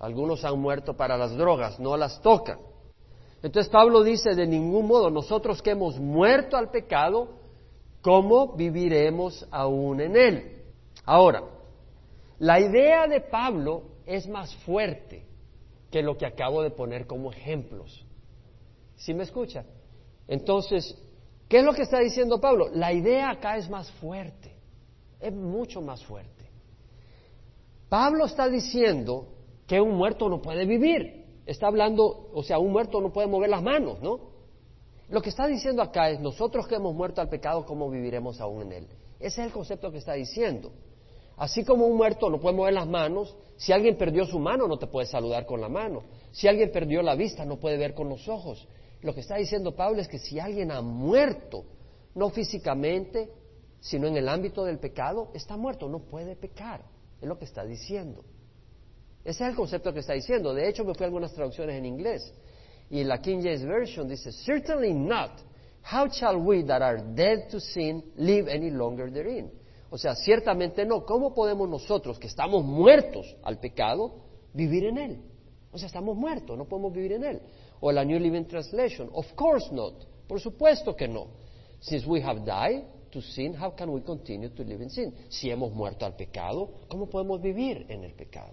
[0.00, 2.58] algunos han muerto para las drogas, no las tocan.
[3.42, 7.28] Entonces Pablo dice, de ningún modo, nosotros que hemos muerto al pecado,
[8.02, 10.62] ¿cómo viviremos aún en él?
[11.04, 11.44] Ahora,
[12.40, 15.24] la idea de Pablo es más fuerte
[15.90, 18.04] que lo que acabo de poner como ejemplos.
[18.96, 19.64] ¿Sí me escucha?
[20.26, 20.96] Entonces,
[21.48, 22.68] ¿qué es lo que está diciendo Pablo?
[22.72, 24.54] La idea acá es más fuerte,
[25.20, 26.39] es mucho más fuerte.
[27.90, 29.26] Pablo está diciendo
[29.66, 31.26] que un muerto no puede vivir.
[31.44, 34.30] Está hablando, o sea, un muerto no puede mover las manos, ¿no?
[35.08, 38.62] Lo que está diciendo acá es, nosotros que hemos muerto al pecado, ¿cómo viviremos aún
[38.62, 38.86] en él?
[39.18, 40.70] Ese es el concepto que está diciendo.
[41.36, 44.78] Así como un muerto no puede mover las manos, si alguien perdió su mano no
[44.78, 46.04] te puede saludar con la mano.
[46.30, 48.68] Si alguien perdió la vista no puede ver con los ojos.
[49.02, 51.64] Lo que está diciendo Pablo es que si alguien ha muerto,
[52.14, 53.32] no físicamente,
[53.80, 56.82] sino en el ámbito del pecado, está muerto, no puede pecar.
[57.20, 58.24] Es lo que está diciendo.
[59.24, 60.54] Ese es el concepto que está diciendo.
[60.54, 62.32] De hecho, me fui a algunas traducciones en inglés.
[62.88, 65.32] Y la King James Version dice, Certainly not.
[65.82, 69.50] How shall we that are dead to sin live any longer therein?
[69.90, 71.04] O sea, ciertamente no.
[71.04, 74.14] ¿Cómo podemos nosotros, que estamos muertos al pecado,
[74.52, 75.18] vivir en él?
[75.72, 77.42] O sea, estamos muertos, no podemos vivir en él.
[77.80, 79.94] O la New Living Translation, of course not.
[80.26, 81.28] Por supuesto que no.
[81.80, 85.14] Since we have died, to sin, how can we continue to live in sin?
[85.28, 88.52] Si hemos muerto al pecado, ¿cómo podemos vivir en el pecado?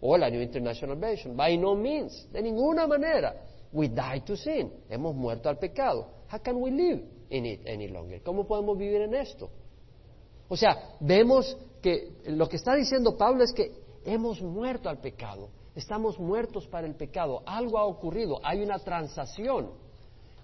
[0.00, 3.34] O la New International Version, by no means, de ninguna manera.
[3.72, 6.08] We die to sin, hemos muerto al pecado.
[6.30, 8.22] How can we live in it any longer?
[8.22, 9.50] ¿Cómo podemos vivir en esto?
[10.48, 13.72] O sea, vemos que lo que está diciendo Pablo es que
[14.04, 15.48] hemos muerto al pecado.
[15.74, 17.42] Estamos muertos para el pecado.
[17.44, 18.40] Algo ha ocurrido.
[18.42, 19.70] Hay una transacción.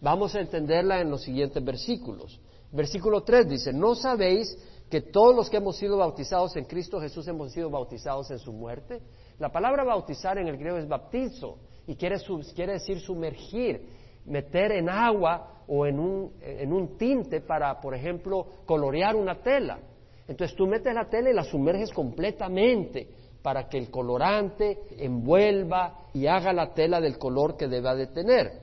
[0.01, 2.39] Vamos a entenderla en los siguientes versículos.
[2.73, 4.57] Versículo 3 dice, ¿no sabéis
[4.91, 8.53] que todos los que hemos sido bautizados en Cristo Jesús hemos sido bautizados en su
[8.53, 9.01] muerte?
[9.39, 12.17] La palabra bautizar en el griego es baptizo y quiere,
[12.55, 13.89] quiere decir sumergir,
[14.25, 19.79] meter en agua o en un, en un tinte para, por ejemplo, colorear una tela.
[20.27, 23.09] Entonces tú metes la tela y la sumerges completamente
[23.43, 28.63] para que el colorante envuelva y haga la tela del color que deba de tener.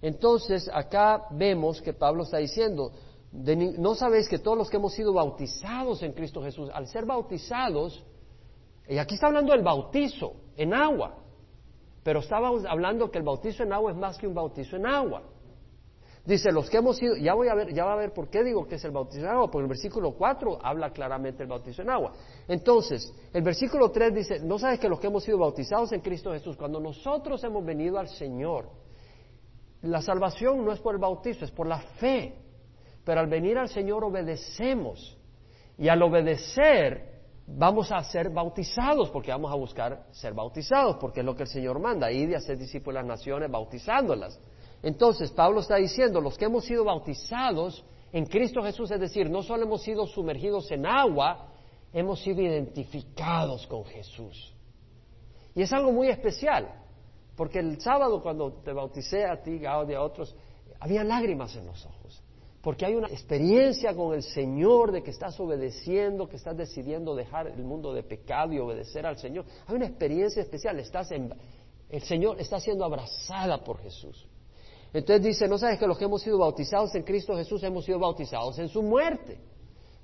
[0.00, 2.92] Entonces acá vemos que Pablo está diciendo,
[3.32, 8.04] no sabéis que todos los que hemos sido bautizados en Cristo Jesús, al ser bautizados,
[8.88, 11.16] y aquí está hablando del bautizo en agua,
[12.02, 15.22] pero estaba hablando que el bautizo en agua es más que un bautizo en agua.
[16.24, 18.44] Dice, los que hemos sido, ya voy a ver, ya va a ver por qué
[18.44, 21.82] digo que es el bautizo en agua, porque el versículo 4 habla claramente del bautizo
[21.82, 22.12] en agua.
[22.46, 26.32] Entonces, el versículo 3 dice, no sabes que los que hemos sido bautizados en Cristo
[26.32, 28.68] Jesús, cuando nosotros hemos venido al Señor,
[29.82, 32.41] la salvación no es por el bautizo, es por la fe.
[33.04, 35.18] Pero al venir al Señor obedecemos.
[35.78, 37.12] Y al obedecer
[37.46, 41.48] vamos a ser bautizados, porque vamos a buscar ser bautizados, porque es lo que el
[41.48, 44.38] Señor manda, ir y hacer discípulos de las naciones bautizándolas.
[44.82, 49.42] Entonces, Pablo está diciendo, los que hemos sido bautizados en Cristo Jesús, es decir, no
[49.42, 51.48] solo hemos sido sumergidos en agua,
[51.92, 54.52] hemos sido identificados con Jesús.
[55.54, 56.68] Y es algo muy especial,
[57.36, 60.34] porque el sábado cuando te bauticé a ti, Gaudia, a otros,
[60.80, 62.01] había lágrimas en los ojos,
[62.62, 67.48] porque hay una experiencia con el Señor de que estás obedeciendo, que estás decidiendo dejar
[67.48, 69.44] el mundo de pecado y obedecer al Señor.
[69.66, 71.34] Hay una experiencia especial, estás en,
[71.90, 74.28] el Señor está siendo abrazada por Jesús.
[74.92, 77.98] Entonces dice, ¿no sabes que los que hemos sido bautizados en Cristo Jesús hemos sido
[77.98, 79.40] bautizados en su muerte?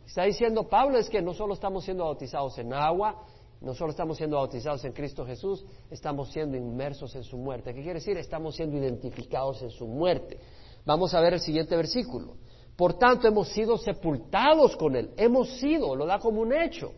[0.04, 3.24] Está diciendo Pablo es que no solo estamos siendo bautizados en agua,
[3.60, 7.72] no solo estamos siendo bautizados en Cristo Jesús, estamos siendo inmersos en su muerte.
[7.72, 8.16] ¿Qué quiere decir?
[8.16, 10.40] Estamos siendo identificados en su muerte.
[10.84, 12.36] Vamos a ver el siguiente versículo.
[12.78, 15.10] Por tanto, hemos sido sepultados con Él.
[15.16, 16.92] Hemos sido, lo da como un hecho.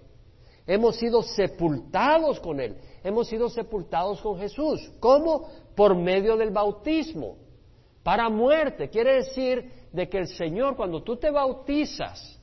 [0.66, 2.76] Hemos sido sepultados con Él.
[3.02, 4.92] Hemos sido sepultados con Jesús.
[5.00, 5.48] ¿Cómo?
[5.74, 7.38] Por medio del bautismo
[8.02, 8.90] para muerte.
[8.90, 12.38] Quiere decir de que el Señor, cuando tú te bautizas,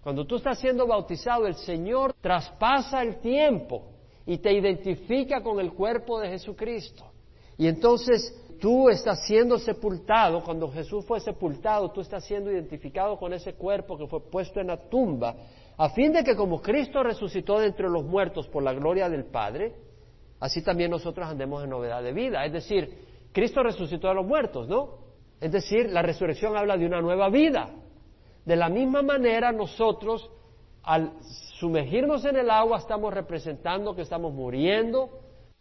[0.00, 3.88] cuando tú estás siendo bautizado, el Señor traspasa el tiempo
[4.24, 7.06] y te identifica con el cuerpo de Jesucristo.
[7.58, 13.32] Y entonces tú estás siendo sepultado, cuando Jesús fue sepultado, tú estás siendo identificado con
[13.32, 15.34] ese cuerpo que fue puesto en la tumba,
[15.76, 19.24] a fin de que como Cristo resucitó de entre los muertos por la gloria del
[19.24, 19.74] Padre,
[20.38, 22.44] así también nosotros andemos en novedad de vida.
[22.44, 22.88] Es decir,
[23.32, 24.90] Cristo resucitó a los muertos, ¿no?
[25.40, 27.68] Es decir, la resurrección habla de una nueva vida.
[28.44, 30.30] De la misma manera, nosotros,
[30.84, 31.14] al
[31.58, 35.10] sumergirnos en el agua, estamos representando que estamos muriendo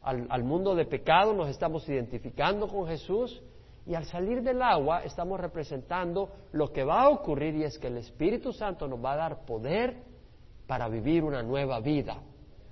[0.01, 3.41] al, al, mundo de pecado, nos estamos identificando con Jesús,
[3.85, 7.87] y al salir del agua estamos representando lo que va a ocurrir, y es que
[7.87, 10.03] el Espíritu Santo nos va a dar poder
[10.67, 12.21] para vivir una nueva vida,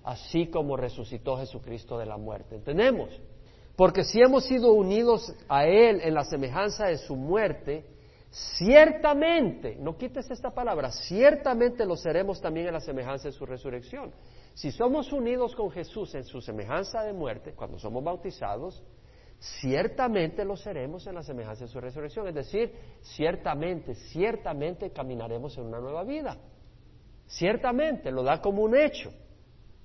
[0.04, 2.56] así como resucitó Jesucristo de la muerte.
[2.56, 3.10] ¿Entendemos?
[3.76, 7.86] Porque si hemos sido unidos a Él en la semejanza de su muerte,
[8.30, 14.12] ciertamente, no quites esta palabra, ciertamente lo seremos también en la semejanza de su resurrección.
[14.60, 18.84] Si somos unidos con Jesús en su semejanza de muerte, cuando somos bautizados,
[19.40, 22.28] ciertamente lo seremos en la semejanza de su resurrección.
[22.28, 26.38] Es decir, ciertamente, ciertamente caminaremos en una nueva vida.
[27.26, 29.14] Ciertamente, lo da como un hecho.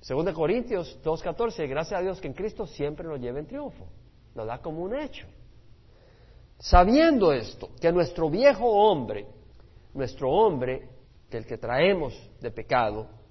[0.01, 3.87] Según de Corintios 2.14, gracias a Dios que en Cristo siempre nos lleva en triunfo.
[4.35, 5.29] Lo da como un hecho.
[6.59, 9.25] Sabiendo esto, que nuestro viejo hombre,
[9.93, 10.89] nuestro hombre,
[11.31, 13.23] que el que traemos de pecado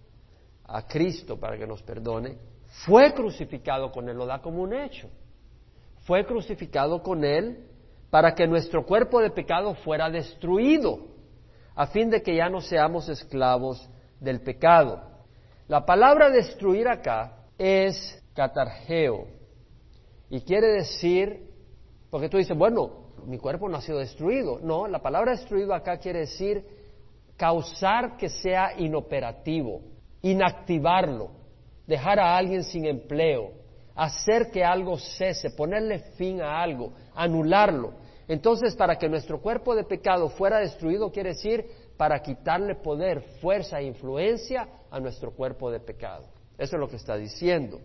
[0.65, 2.37] a Cristo para que nos perdone,
[2.85, 5.09] fue crucificado con Él, lo da como un hecho.
[6.01, 7.67] Fue crucificado con Él
[8.09, 10.99] para que nuestro cuerpo de pecado fuera destruido,
[11.75, 15.01] a fin de que ya no seamos esclavos del pecado.
[15.67, 19.27] La palabra destruir acá es catargeo
[20.29, 21.49] y quiere decir,
[22.09, 24.59] porque tú dices, bueno, mi cuerpo no ha sido destruido.
[24.59, 26.65] No, la palabra destruido acá quiere decir
[27.37, 29.81] causar que sea inoperativo,
[30.23, 31.29] inactivarlo,
[31.85, 33.51] dejar a alguien sin empleo,
[33.93, 37.93] hacer que algo cese, ponerle fin a algo, anularlo.
[38.27, 41.65] Entonces, para que nuestro cuerpo de pecado fuera destruido, quiere decir
[41.97, 46.25] para quitarle poder, fuerza e influencia a nuestro cuerpo de pecado.
[46.57, 47.79] Eso es lo que está diciendo.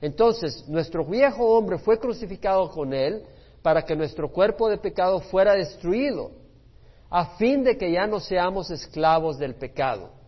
[0.00, 3.22] Entonces, nuestro viejo hombre fue crucificado con él
[3.62, 6.32] para que nuestro cuerpo de pecado fuera destruido,
[7.08, 10.19] a fin de que ya no seamos esclavos del pecado.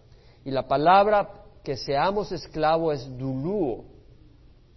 [0.45, 1.28] Y la palabra
[1.62, 3.84] que seamos esclavos es duluo.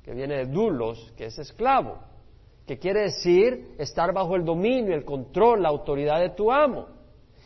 [0.04, 1.98] que viene de dulos, que es esclavo,
[2.68, 6.86] que quiere decir estar bajo el dominio, el control, la autoridad de tu amo.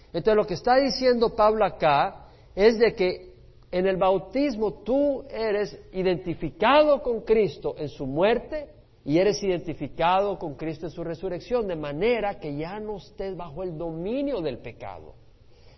[0.08, 3.34] Entonces lo que está diciendo Pablo acá es de que
[3.72, 8.68] en el bautismo tú eres identificado con Cristo en su muerte
[9.06, 13.64] y eres identificado con Cristo en su resurrección, de manera que ya no estés bajo
[13.64, 15.14] el dominio del pecado.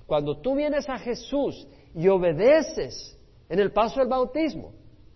[0.08, 3.18] Cuando tú vienes a Jesús y obedeces
[3.50, 4.74] en el paso del bautismo,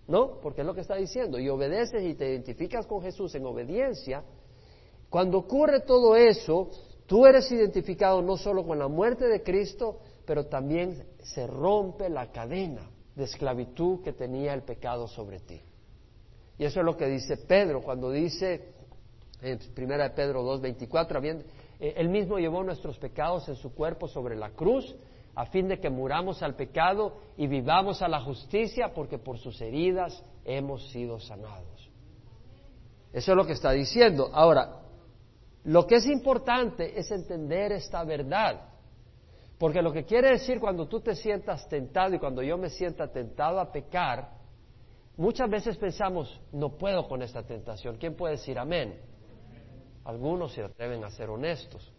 [0.07, 0.39] ¿no?
[0.41, 4.23] Porque es lo que está diciendo, y obedeces y te identificas con Jesús en obediencia,
[5.09, 6.69] cuando ocurre todo eso,
[7.05, 12.31] tú eres identificado no solo con la muerte de Cristo, pero también se rompe la
[12.31, 15.61] cadena de esclavitud que tenía el pecado sobre ti.
[16.57, 18.73] Y eso es lo que dice Pedro cuando dice
[19.41, 21.43] en 1 Pedro 2.24,
[21.79, 24.95] eh, él mismo llevó nuestros pecados en su cuerpo sobre la cruz,
[25.35, 29.59] a fin de que muramos al pecado y vivamos a la justicia, porque por sus
[29.61, 31.89] heridas hemos sido sanados.
[33.11, 34.29] Eso es lo que está diciendo.
[34.33, 34.81] Ahora,
[35.65, 38.69] lo que es importante es entender esta verdad.
[39.57, 43.07] Porque lo que quiere decir cuando tú te sientas tentado y cuando yo me sienta
[43.07, 44.31] tentado a pecar,
[45.17, 47.97] muchas veces pensamos, no puedo con esta tentación.
[47.97, 48.99] ¿Quién puede decir amén?
[50.03, 51.91] Algunos se atreven a ser honestos,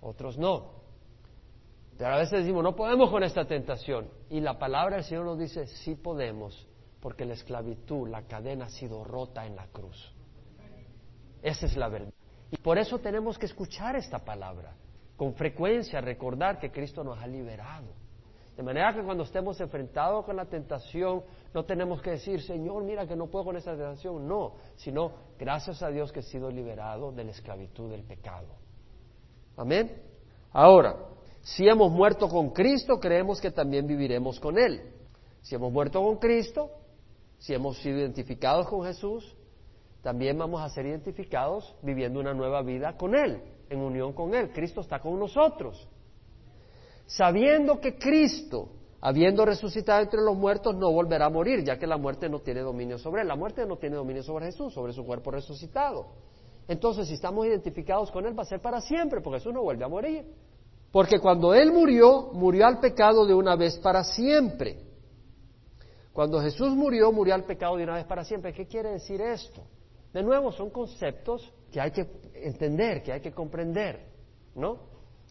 [0.00, 0.81] otros no.
[1.96, 4.08] Pero a veces decimos, no podemos con esta tentación.
[4.30, 6.66] Y la palabra del Señor nos dice, sí podemos,
[7.00, 10.12] porque la esclavitud, la cadena ha sido rota en la cruz.
[11.42, 12.12] Esa es la verdad.
[12.50, 14.74] Y por eso tenemos que escuchar esta palabra
[15.16, 18.02] con frecuencia, recordar que Cristo nos ha liberado.
[18.56, 21.22] De manera que cuando estemos enfrentados con la tentación,
[21.54, 24.28] no tenemos que decir, Señor, mira que no puedo con esta tentación.
[24.28, 28.48] No, sino gracias a Dios que he sido liberado de la esclavitud del pecado.
[29.56, 30.02] Amén.
[30.52, 30.96] Ahora,
[31.42, 34.80] si hemos muerto con Cristo, creemos que también viviremos con Él.
[35.42, 36.70] Si hemos muerto con Cristo,
[37.38, 39.34] si hemos sido identificados con Jesús,
[40.02, 44.52] también vamos a ser identificados viviendo una nueva vida con Él, en unión con Él.
[44.52, 45.88] Cristo está con nosotros.
[47.06, 48.68] Sabiendo que Cristo,
[49.00, 52.60] habiendo resucitado entre los muertos, no volverá a morir, ya que la muerte no tiene
[52.60, 53.28] dominio sobre Él.
[53.28, 56.06] La muerte no tiene dominio sobre Jesús, sobre su cuerpo resucitado.
[56.68, 59.84] Entonces, si estamos identificados con Él, va a ser para siempre, porque Jesús no vuelve
[59.84, 60.24] a morir.
[60.92, 64.78] Porque cuando Él murió, murió al pecado de una vez para siempre.
[66.12, 68.52] Cuando Jesús murió, murió al pecado de una vez para siempre.
[68.52, 69.62] ¿Qué quiere decir esto?
[70.12, 74.06] De nuevo, son conceptos que hay que entender, que hay que comprender,
[74.54, 74.76] ¿no?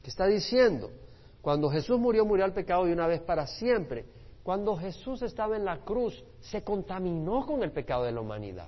[0.02, 0.90] ¿Qué está diciendo?
[1.42, 4.06] Cuando Jesús murió, murió al pecado de una vez para siempre.
[4.42, 8.68] Cuando Jesús estaba en la cruz, se contaminó con el pecado de la humanidad.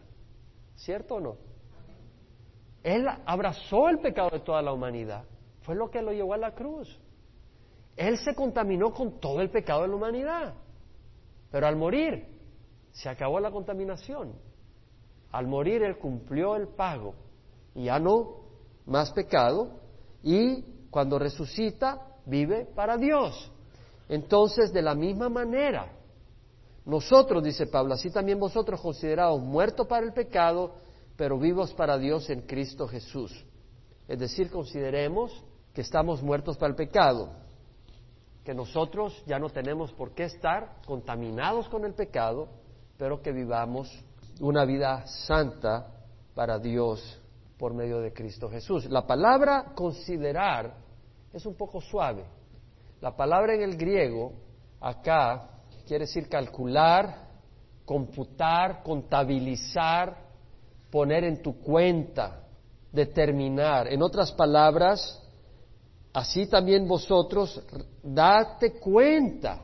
[0.75, 1.37] ¿Cierto o no?
[2.83, 5.23] Él abrazó el pecado de toda la humanidad.
[5.63, 6.99] Fue lo que lo llevó a la cruz.
[7.95, 10.53] Él se contaminó con todo el pecado de la humanidad.
[11.51, 12.25] Pero al morir,
[12.91, 14.33] se acabó la contaminación.
[15.31, 17.15] Al morir Él cumplió el pago
[17.75, 18.43] y ya no
[18.85, 19.79] más pecado
[20.21, 23.51] y cuando resucita vive para Dios.
[24.09, 25.91] Entonces, de la misma manera,
[26.85, 30.75] nosotros, dice Pablo, así también vosotros considerados muertos para el pecado,
[31.15, 33.45] pero vivos para Dios en Cristo Jesús.
[34.07, 35.43] Es decir, consideremos
[35.73, 37.29] que estamos muertos para el pecado,
[38.43, 42.49] que nosotros ya no tenemos por qué estar contaminados con el pecado,
[42.97, 43.89] pero que vivamos
[44.39, 45.87] una vida santa
[46.35, 47.19] para Dios
[47.57, 48.85] por medio de Cristo Jesús.
[48.85, 50.75] La palabra considerar
[51.31, 52.25] es un poco suave.
[53.01, 54.33] La palabra en el griego
[54.79, 55.49] acá
[55.87, 57.29] quiere decir calcular,
[57.85, 60.17] computar, contabilizar,
[60.91, 62.43] poner en tu cuenta,
[62.91, 63.87] determinar.
[63.87, 65.22] En otras palabras,
[66.13, 67.61] así también vosotros
[68.01, 69.63] date cuenta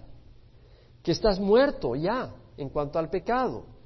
[1.04, 3.80] que estás muerto ya en cuanto al pecado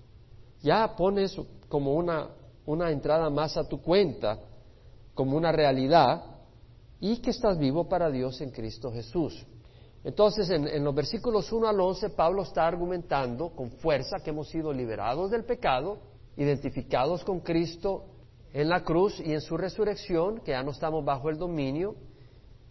[0.63, 1.37] ya pones
[1.67, 2.29] como una,
[2.65, 4.39] una entrada más a tu cuenta,
[5.13, 6.23] como una realidad,
[6.99, 9.45] y que estás vivo para Dios en Cristo Jesús.
[10.05, 14.49] Entonces, en, en, los versículos 1 al 11, Pablo está argumentando con fuerza que hemos
[14.49, 15.97] sido liberados del pecado,
[16.37, 18.05] identificados con Cristo
[18.53, 21.95] en la cruz y en su resurrección, que ya no estamos bajo el dominio,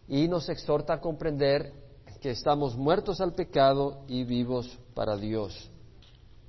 [0.09, 1.73] y nos exhorta a comprender
[2.21, 5.71] que estamos muertos al pecado y vivos para Dios.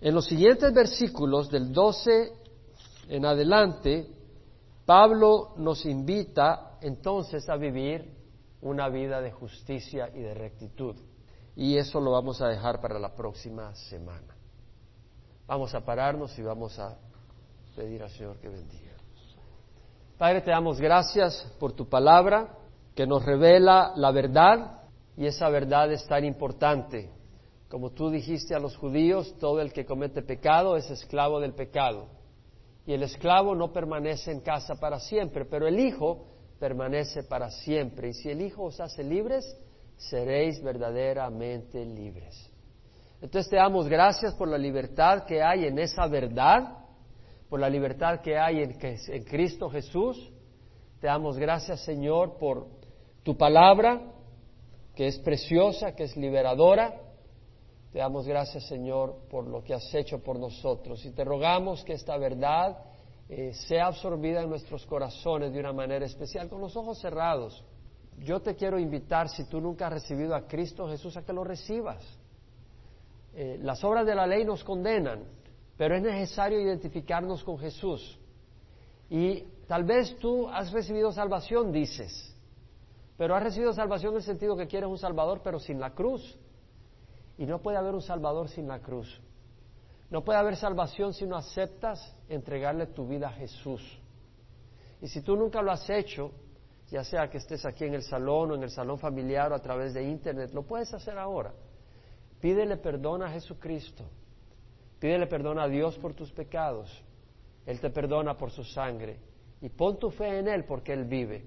[0.02, 2.32] En los siguientes versículos, del 12
[3.10, 4.08] en adelante,
[4.86, 8.14] Pablo nos invita entonces a vivir
[8.62, 10.96] una vida de justicia y de rectitud.
[11.56, 14.36] Y eso lo vamos a dejar para la próxima semana.
[15.48, 16.98] Vamos a pararnos y vamos a
[17.76, 18.94] pedir al Señor que bendiga.
[20.18, 22.58] Padre, te damos gracias por tu palabra
[22.96, 24.84] que nos revela la verdad
[25.18, 27.10] y esa verdad es tan importante
[27.70, 32.06] Como tú dijiste a los judíos, todo el que comete pecado es esclavo del pecado.
[32.86, 36.28] Y el esclavo no permanece en casa para siempre, pero el Hijo
[36.60, 38.10] permanece para siempre.
[38.10, 39.58] Y si el Hijo os hace libres,
[39.98, 42.48] seréis verdaderamente libres.
[43.22, 46.78] Entonces te damos gracias por la libertad que hay en esa verdad,
[47.50, 50.32] por la libertad que hay en, en Cristo Jesús.
[51.00, 52.83] Te damos gracias, Señor, por
[53.24, 54.02] tu palabra,
[54.96, 57.02] que es preciosa, que es liberadora.
[57.92, 61.04] Te damos gracias, Señor, por lo que has hecho por nosotros.
[61.06, 62.78] Y te rogamos que esta verdad
[63.30, 67.64] eh, sea absorbida en nuestros corazones de una manera especial, con los ojos cerrados.
[68.20, 71.44] Yo te quiero invitar, si tú nunca has recibido a Cristo Jesús, a que lo
[71.44, 72.04] recibas.
[73.36, 75.24] Eh, las obras de la ley nos condenan,
[75.78, 78.20] pero es necesario identificarnos con Jesús.
[79.10, 82.33] Y tal vez tú has recibido salvación, dices,
[83.18, 86.38] pero has recibido salvación en el sentido que quieres un Salvador, pero sin la cruz.
[87.38, 89.22] Y no puede haber un Salvador sin la cruz.
[90.10, 93.82] No puede haber salvación si no aceptas entregarle tu vida a Jesús.
[95.02, 96.32] Y si tú nunca lo has hecho,
[96.90, 99.60] ya sea que estés aquí en el salón o en el salón familiar o a
[99.60, 101.52] través de internet, lo puedes hacer ahora.
[102.40, 104.04] Pídele perdón a Jesucristo.
[105.00, 107.04] Pídele perdón a Dios por tus pecados.
[107.66, 109.18] Él te perdona por su sangre.
[109.62, 111.44] Y pon tu fe en Él porque Él vive.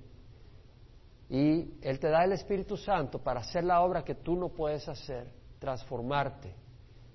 [1.28, 4.88] Y Él te da el Espíritu Santo para hacer la obra que tú no puedes
[4.88, 6.54] hacer, transformarte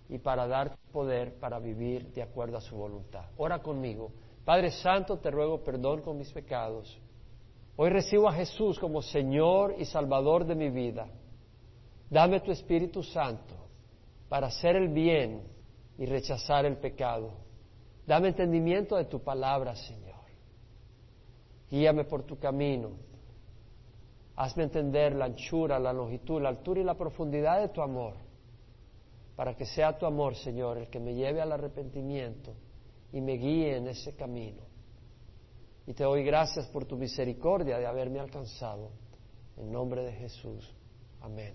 [0.09, 3.25] y para dar poder para vivir de acuerdo a su voluntad.
[3.37, 4.11] Ora conmigo.
[4.43, 6.99] Padre Santo, te ruego perdón con mis pecados.
[7.77, 11.07] Hoy recibo a Jesús como Señor y Salvador de mi vida.
[12.09, 13.55] Dame tu Espíritu Santo
[14.27, 15.43] para hacer el bien
[15.97, 17.31] y rechazar el pecado.
[18.05, 20.11] Dame entendimiento de tu palabra, Señor.
[21.69, 22.89] Guíame por tu camino.
[24.41, 28.15] Hazme entender la anchura, la longitud, la altura y la profundidad de tu amor,
[29.35, 32.55] para que sea tu amor, Señor, el que me lleve al arrepentimiento
[33.13, 34.63] y me guíe en ese camino.
[35.85, 38.89] Y te doy gracias por tu misericordia de haberme alcanzado.
[39.57, 40.73] En nombre de Jesús.
[41.21, 41.53] Amén.